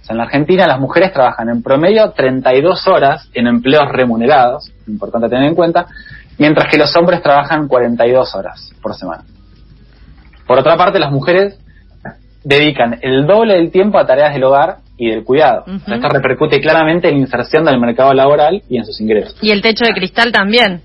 en 0.09 0.17
la 0.17 0.25
Argentina 0.25 0.67
las 0.67 0.81
mujeres 0.81 1.13
trabajan 1.13 1.51
en 1.51 1.63
promedio 1.63 2.11
32 2.11 2.89
horas 2.89 3.29
en 3.35 3.47
empleos 3.47 3.85
remunerados, 3.93 4.73
importante 4.89 5.29
tener 5.29 5.45
en 5.45 5.55
cuenta, 5.55 5.87
mientras 6.39 6.69
que 6.69 6.79
los 6.79 6.97
hombres 6.97 7.23
trabajan 7.23 7.69
42 7.69 8.35
horas 8.35 8.73
por 8.83 8.95
semana. 8.95 9.25
Por 10.47 10.59
otra 10.59 10.77
parte, 10.77 10.99
las 10.99 11.13
mujeres 11.13 11.61
dedican 12.45 12.99
el 13.03 13.27
doble 13.27 13.55
del 13.55 13.71
tiempo 13.71 13.99
a 13.99 14.07
tareas 14.07 14.33
del 14.33 14.45
hogar 14.45 14.79
y 14.97 15.11
del 15.11 15.25
cuidado. 15.25 15.65
Esto 15.67 16.09
repercute 16.09 16.61
claramente 16.61 17.09
en 17.09 17.15
la 17.15 17.21
inserción 17.21 17.65
del 17.65 17.81
mercado 17.81 18.13
laboral 18.13 18.63
y 18.69 18.79
en 18.79 18.85
sus 18.85 19.01
ingresos. 19.01 19.37
Y 19.41 19.51
el 19.51 19.63
techo 19.63 19.85
de 19.85 19.93
cristal 19.93 20.33
también. 20.33 20.83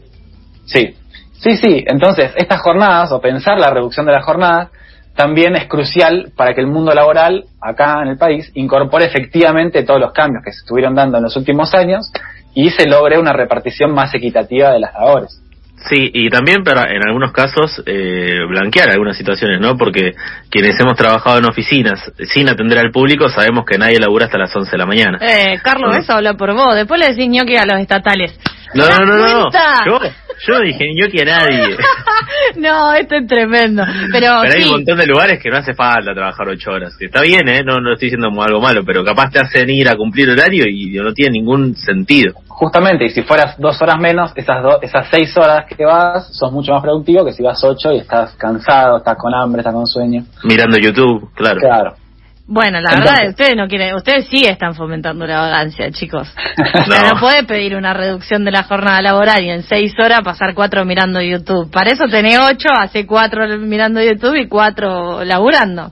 Sí, 0.66 0.96
sí, 1.34 1.58
sí. 1.58 1.84
Entonces, 1.88 2.32
estas 2.36 2.62
jornadas, 2.62 3.12
o 3.12 3.20
pensar 3.20 3.60
la 3.60 3.70
reducción 3.70 4.06
de 4.06 4.14
las 4.14 4.24
jornadas, 4.24 4.70
también 5.16 5.56
es 5.56 5.68
crucial 5.68 6.32
para 6.36 6.54
que 6.54 6.62
el 6.62 6.68
mundo 6.68 6.94
laboral, 6.94 7.46
acá 7.62 8.02
en 8.02 8.10
el 8.10 8.18
país, 8.18 8.52
incorpore 8.54 9.06
efectivamente 9.06 9.84
todos 9.84 10.00
los 10.00 10.12
cambios 10.12 10.44
que 10.44 10.52
se 10.52 10.60
estuvieron 10.60 10.94
dando 10.94 11.18
en 11.18 11.24
los 11.24 11.36
últimos 11.38 11.74
años 11.74 12.12
y 12.54 12.70
se 12.70 12.88
logre 12.88 13.18
una 13.18 13.34
repartición 13.34 13.94
más 13.94 14.14
equitativa 14.14 14.72
de 14.72 14.80
las 14.80 14.94
labores. 14.94 15.42
Sí, 15.78 16.10
y 16.14 16.30
también 16.30 16.64
para 16.64 16.92
en 16.92 17.06
algunos 17.06 17.32
casos 17.32 17.84
eh, 17.86 18.40
blanquear 18.48 18.90
algunas 18.90 19.16
situaciones, 19.16 19.60
¿no? 19.60 19.78
Porque 19.78 20.16
quienes 20.50 20.80
hemos 20.80 20.96
trabajado 20.96 21.38
en 21.38 21.46
oficinas 21.46 22.12
sin 22.34 22.50
atender 22.50 22.80
al 22.80 22.92
público 22.92 23.30
sabemos 23.30 23.66
que 23.66 23.78
nadie 23.78 24.00
labura 24.00 24.26
hasta 24.26 24.38
las 24.38 24.56
11 24.56 24.72
de 24.72 24.78
la 24.78 24.86
mañana. 24.86 25.20
Eh, 25.22 25.60
Carlos, 25.64 25.96
eso 25.98 26.14
habla 26.14 26.34
por 26.36 26.54
vos. 26.54 26.74
Después 26.76 27.00
le 27.00 27.10
decís 27.10 27.28
ñoqui 27.30 27.56
a 27.58 27.66
los 27.66 27.80
estatales. 27.80 28.34
No, 28.74 28.86
no, 28.90 29.06
no, 29.06 29.18
no. 29.18 29.50
Yo, 29.86 30.00
yo 30.46 30.54
no 30.54 30.62
dije 30.62 30.86
ñoqui 30.94 31.22
a 31.22 31.26
nadie. 31.26 31.78
no, 32.58 32.94
esto 32.94 33.16
es 33.16 33.28
tremendo. 33.28 33.84
Pero, 34.12 34.42
pero 34.42 34.54
hay 34.56 34.64
un 34.64 34.72
montón 34.72 34.98
de 34.98 35.08
lugares 35.08 35.42
que 35.42 35.50
no 35.50 35.58
hace 35.58 35.74
falta 35.74 36.14
trabajar 36.14 36.48
ocho 36.48 36.72
horas. 36.72 36.96
Está 37.00 37.22
bien, 37.22 37.48
¿eh? 37.48 37.64
No, 37.64 37.80
no 37.80 37.94
estoy 37.94 38.10
diciendo 38.10 38.30
algo 38.42 38.62
malo, 38.62 38.84
pero 38.86 39.04
capaz 39.04 39.32
te 39.32 39.40
hacen 39.40 39.70
ir 39.70 39.90
a 39.90 39.96
cumplir 39.96 40.30
horario 40.30 40.66
y 40.68 40.92
no 40.96 41.14
tiene 41.14 41.32
ningún 41.32 41.76
sentido. 41.76 42.34
Justamente, 42.48 43.06
y 43.06 43.10
si 43.10 43.22
fueras 43.24 43.58
dos 43.60 43.82
horas 43.82 43.98
menos, 44.00 44.32
esas, 44.36 44.64
esas 44.82 45.08
seis 45.10 45.36
horas 45.38 45.66
que 45.66 45.84
vas, 45.84 46.34
sos 46.34 46.52
mucho 46.52 46.72
más 46.72 46.82
productivo 46.82 47.26
que 47.26 47.34
si 47.34 47.44
vas 47.44 47.62
ocho 47.64 47.92
y 47.92 47.98
estás 47.98 48.34
cansado, 48.36 48.98
estás 48.98 49.18
con 49.18 49.34
hambre, 49.34 49.60
estás 49.60 49.74
con 49.74 49.86
sueño. 49.86 50.24
Mirando 50.44 50.78
YouTube, 50.78 51.32
claro. 51.36 51.60
Claro. 51.60 52.05
Bueno, 52.48 52.80
la 52.80 52.96
verdad, 52.96 53.30
ustedes 53.30 53.56
no 53.56 53.68
quieren, 53.68 53.96
ustedes 53.96 54.28
sí 54.28 54.46
están 54.46 54.76
fomentando 54.76 55.26
la 55.26 55.40
vagancia, 55.40 55.90
chicos. 55.90 56.32
no. 56.88 57.14
no 57.14 57.20
puede 57.20 57.44
pedir 57.44 57.76
una 57.76 57.94
reducción 57.94 58.46
de 58.46 58.52
la 58.52 58.64
jornada 58.64 59.02
laboral 59.02 59.44
y 59.44 59.50
en 59.50 59.64
seis 59.64 59.94
horas 59.98 60.22
pasar 60.24 60.54
cuatro 60.54 60.86
mirando 60.86 61.20
YouTube. 61.22 61.72
Para 61.72 61.92
eso 61.92 62.06
tenés 62.08 62.40
ocho, 62.40 62.70
hace 62.72 63.08
cuatro 63.08 63.48
mirando 63.58 64.00
YouTube 64.00 64.36
y 64.36 64.48
cuatro 64.48 65.24
laburando. 65.24 65.92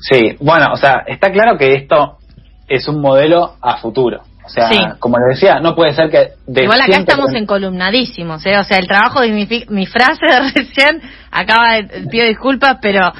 Sí, 0.00 0.36
bueno, 0.40 0.66
o 0.72 0.76
sea, 0.76 1.04
está 1.06 1.32
claro 1.32 1.56
que 1.56 1.72
esto 1.72 2.18
es 2.68 2.86
un 2.86 3.00
modelo 3.00 3.54
a 3.62 3.78
futuro. 3.78 4.22
O 4.46 4.48
sea, 4.48 4.96
como 5.00 5.18
les 5.18 5.40
decía, 5.40 5.58
no 5.58 5.74
puede 5.74 5.92
ser 5.92 6.08
que... 6.08 6.28
Igual 6.62 6.80
acá 6.80 6.98
estamos 6.98 7.34
encolumnadísimos, 7.34 8.46
¿eh? 8.46 8.56
O 8.58 8.64
sea, 8.64 8.78
el 8.78 8.86
trabajo 8.86 9.20
de 9.20 9.30
mi, 9.30 9.86
frase 9.86 10.24
de 10.24 10.50
recién, 10.54 11.02
acaba 11.30 11.74
de, 11.74 12.06
pido 12.08 12.26
disculpas, 12.26 12.78
pero 12.80 13.12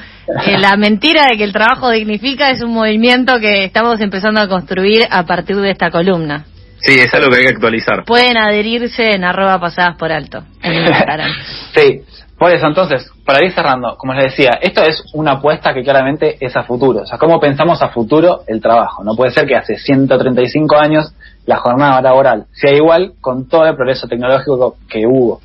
eh, 0.45 0.57
la 0.57 0.77
mentira 0.77 1.27
de 1.29 1.37
que 1.37 1.43
el 1.43 1.51
trabajo 1.51 1.89
dignifica 1.91 2.49
es 2.49 2.61
un 2.61 2.73
movimiento 2.73 3.39
que 3.39 3.65
estamos 3.65 3.99
empezando 3.99 4.39
a 4.39 4.47
construir 4.47 5.05
a 5.09 5.23
partir 5.25 5.57
de 5.57 5.71
esta 5.71 5.91
columna. 5.91 6.45
Sí, 6.79 6.93
es 6.99 7.13
algo 7.13 7.29
que 7.29 7.37
hay 7.37 7.43
que 7.43 7.53
actualizar. 7.53 8.05
Pueden 8.05 8.37
adherirse 8.37 9.11
en 9.11 9.23
arroba 9.23 9.59
pasadas 9.59 9.97
por 9.97 10.11
alto. 10.11 10.43
sí, 11.75 12.01
por 12.37 12.51
eso, 12.51 12.67
entonces, 12.67 13.09
para 13.25 13.43
ir 13.43 13.51
cerrando, 13.51 13.97
como 13.97 14.13
les 14.13 14.25
decía, 14.25 14.59
esto 14.61 14.83
es 14.83 15.03
una 15.13 15.33
apuesta 15.33 15.73
que 15.73 15.83
claramente 15.83 16.37
es 16.39 16.55
a 16.55 16.63
futuro. 16.63 17.01
O 17.01 17.05
sea, 17.05 17.17
¿cómo 17.17 17.39
pensamos 17.39 17.81
a 17.81 17.89
futuro 17.89 18.41
el 18.45 18.61
trabajo? 18.61 19.03
No 19.03 19.15
puede 19.15 19.31
ser 19.31 19.47
que 19.47 19.55
hace 19.55 19.77
135 19.77 20.75
años 20.77 21.13
la 21.47 21.57
jornada 21.57 21.99
laboral 21.99 22.45
sea 22.51 22.71
igual 22.73 23.13
con 23.21 23.47
todo 23.47 23.65
el 23.65 23.75
progreso 23.75 24.07
tecnológico 24.07 24.77
que 24.87 25.07
hubo. 25.07 25.41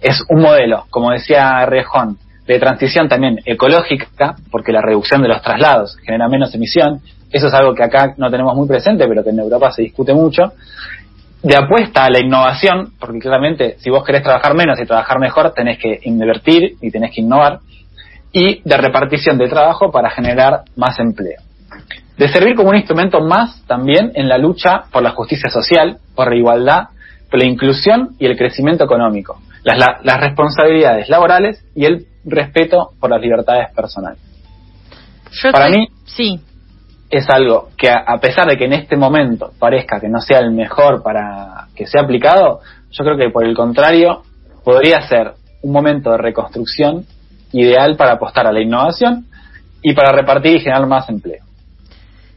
Es 0.00 0.22
un 0.28 0.40
modelo, 0.40 0.84
como 0.90 1.10
decía 1.10 1.66
Rejón, 1.66 2.16
de 2.46 2.58
transición 2.60 3.08
también 3.08 3.40
ecológica, 3.44 4.36
porque 4.52 4.72
la 4.72 4.82
reducción 4.82 5.22
de 5.22 5.28
los 5.28 5.42
traslados 5.42 5.96
genera 6.04 6.28
menos 6.28 6.54
emisión. 6.54 7.00
Eso 7.30 7.48
es 7.48 7.54
algo 7.54 7.74
que 7.74 7.82
acá 7.82 8.14
no 8.18 8.30
tenemos 8.30 8.54
muy 8.54 8.68
presente, 8.68 9.06
pero 9.08 9.24
que 9.24 9.30
en 9.30 9.40
Europa 9.40 9.72
se 9.72 9.82
discute 9.82 10.14
mucho. 10.14 10.52
De 11.42 11.56
apuesta 11.56 12.04
a 12.04 12.10
la 12.10 12.20
innovación, 12.20 12.92
porque 12.98 13.18
claramente 13.18 13.76
si 13.78 13.90
vos 13.90 14.04
querés 14.04 14.22
trabajar 14.22 14.54
menos 14.54 14.78
y 14.80 14.86
trabajar 14.86 15.18
mejor, 15.18 15.52
tenés 15.52 15.78
que 15.78 15.98
invertir 16.02 16.76
y 16.80 16.90
tenés 16.90 17.14
que 17.14 17.22
innovar, 17.22 17.60
y 18.32 18.60
de 18.62 18.76
repartición 18.76 19.38
de 19.38 19.48
trabajo 19.48 19.90
para 19.90 20.10
generar 20.10 20.62
más 20.76 20.98
empleo. 21.00 21.40
De 22.16 22.28
servir 22.28 22.54
como 22.54 22.68
un 22.70 22.76
instrumento 22.76 23.20
más 23.20 23.64
también 23.66 24.12
en 24.14 24.28
la 24.28 24.36
lucha 24.36 24.82
por 24.92 25.02
la 25.02 25.10
justicia 25.10 25.48
social, 25.48 25.98
por 26.14 26.28
la 26.28 26.36
igualdad, 26.36 26.88
por 27.30 27.40
la 27.40 27.46
inclusión 27.46 28.10
y 28.18 28.26
el 28.26 28.36
crecimiento 28.36 28.84
económico, 28.84 29.40
las, 29.64 29.78
las 30.02 30.20
responsabilidades 30.20 31.08
laborales 31.08 31.64
y 31.74 31.86
el 31.86 32.06
respeto 32.24 32.90
por 33.00 33.10
las 33.10 33.20
libertades 33.20 33.72
personales. 33.74 34.20
para 35.52 35.70
mí, 35.70 35.88
sí 36.04 36.40
es 37.10 37.28
algo 37.28 37.70
que 37.76 37.90
a, 37.90 38.18
pesar 38.20 38.46
de 38.46 38.56
que 38.56 38.66
en 38.66 38.72
este 38.72 38.96
momento 38.96 39.50
parezca 39.58 40.00
que 40.00 40.08
no 40.08 40.20
sea 40.20 40.38
el 40.38 40.52
mejor 40.52 41.02
para 41.02 41.66
que 41.74 41.86
sea 41.86 42.02
aplicado, 42.02 42.60
yo 42.90 43.04
creo 43.04 43.16
que 43.16 43.30
por 43.30 43.44
el 43.44 43.54
contrario 43.54 44.22
podría 44.64 45.02
ser 45.02 45.32
un 45.62 45.72
momento 45.72 46.12
de 46.12 46.18
reconstrucción 46.18 47.04
ideal 47.52 47.96
para 47.96 48.12
apostar 48.12 48.46
a 48.46 48.52
la 48.52 48.60
innovación 48.60 49.26
y 49.82 49.92
para 49.92 50.12
repartir 50.12 50.56
y 50.56 50.60
generar 50.60 50.86
más 50.86 51.08
empleo. 51.08 51.44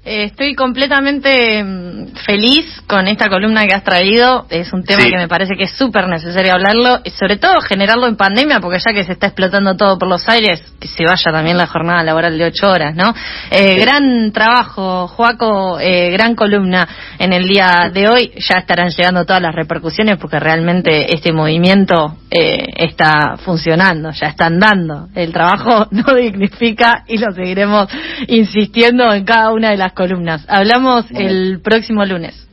Eh, 0.05 0.25
estoy 0.25 0.53
completamente 0.53 1.63
mm, 1.63 2.07
feliz 2.25 2.65
con 2.87 3.07
esta 3.07 3.29
columna 3.29 3.65
que 3.65 3.73
has 3.73 3.85
traído. 3.85 4.45
Es 4.49 4.73
un 4.73 4.83
tema 4.83 5.05
que 5.05 5.15
me 5.15 5.29
parece 5.29 5.55
que 5.55 5.63
es 5.63 5.71
súper 5.71 6.09
necesario 6.09 6.51
hablarlo 6.51 6.99
y 7.05 7.09
sobre 7.11 7.37
todo 7.37 7.61
generarlo 7.61 8.07
en 8.07 8.17
pandemia 8.17 8.59
porque 8.59 8.79
ya 8.85 8.93
que 8.93 9.05
se 9.05 9.13
está 9.13 9.27
explotando 9.27 9.77
todo 9.77 9.97
por 9.97 10.09
los 10.09 10.27
aires, 10.27 10.61
que 10.77 10.89
se 10.89 11.05
vaya 11.05 11.31
también 11.31 11.57
la 11.57 11.67
jornada 11.67 12.03
laboral 12.03 12.37
de 12.37 12.43
ocho 12.43 12.69
horas, 12.69 12.93
¿no? 12.97 13.13
Eh, 13.49 13.79
gran 13.79 14.33
trabajo, 14.33 15.07
Joaco, 15.07 15.79
eh, 15.79 16.11
gran 16.11 16.35
columna 16.35 16.85
en 17.17 17.31
el 17.31 17.47
día 17.47 17.89
de 17.93 18.09
hoy. 18.09 18.31
Ya 18.35 18.55
estarán 18.59 18.89
llegando 18.89 19.23
todas 19.23 19.41
las 19.41 19.55
repercusiones 19.55 20.17
porque 20.17 20.37
realmente 20.37 21.15
este 21.15 21.31
movimiento 21.31 22.17
está 22.29 23.37
funcionando, 23.37 24.09
ya 24.09 24.27
están 24.27 24.59
dando. 24.59 25.07
El 25.13 25.31
trabajo 25.31 25.87
no 25.91 26.15
dignifica 26.15 27.03
y 27.07 27.19
lo 27.19 27.31
seguiremos 27.31 27.87
insistiendo 28.27 29.13
en 29.13 29.23
cada 29.23 29.51
una 29.51 29.69
de 29.69 29.77
las 29.77 29.92
columnas. 29.93 30.45
Hablamos 30.47 31.05
el 31.11 31.61
próximo 31.61 32.05
lunes. 32.05 32.47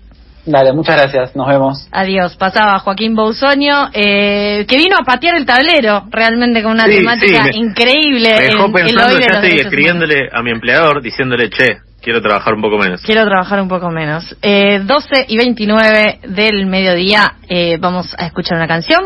Dale, 0.47 0.73
muchas 0.73 0.97
gracias, 0.97 1.37
nos 1.37 1.47
vemos. 1.47 1.87
Adiós. 1.93 2.37
Pasaba 2.37 2.79
Joaquín 2.79 3.15
Bousoño, 3.15 3.91
eh, 3.93 4.65
que 4.67 4.77
vino 4.77 4.97
a 5.01 5.05
patear 5.05 5.37
el 5.37 5.45
tablero, 5.45 6.05
realmente 6.11 6.63
con 6.63 6.73
una 6.73 6.87
temática 6.87 7.51
increíble. 7.53 8.35
Me 8.39 8.47
dejó 8.47 8.73
pensando, 8.73 9.19
ya 9.19 9.41
estoy 9.41 9.61
escribiéndole 9.61 10.29
a 10.33 10.43
mi 10.43 10.51
empleador, 10.51 11.03
diciéndole, 11.03 11.51
che, 11.51 11.79
quiero 12.01 12.21
trabajar 12.21 12.55
un 12.55 12.63
poco 12.63 12.79
menos. 12.79 13.03
Quiero 13.03 13.25
trabajar 13.25 13.61
un 13.61 13.69
poco 13.69 13.91
menos. 13.91 14.37
Eh, 14.43 14.81
12 14.81 15.27
y 15.29 15.37
29 15.37 16.21
del 16.29 16.67
mediodía, 16.67 17.35
eh, 17.49 17.77
vamos 17.79 18.15
a 18.19 18.27
escuchar 18.27 18.57
una 18.57 18.67
canción. 18.67 18.99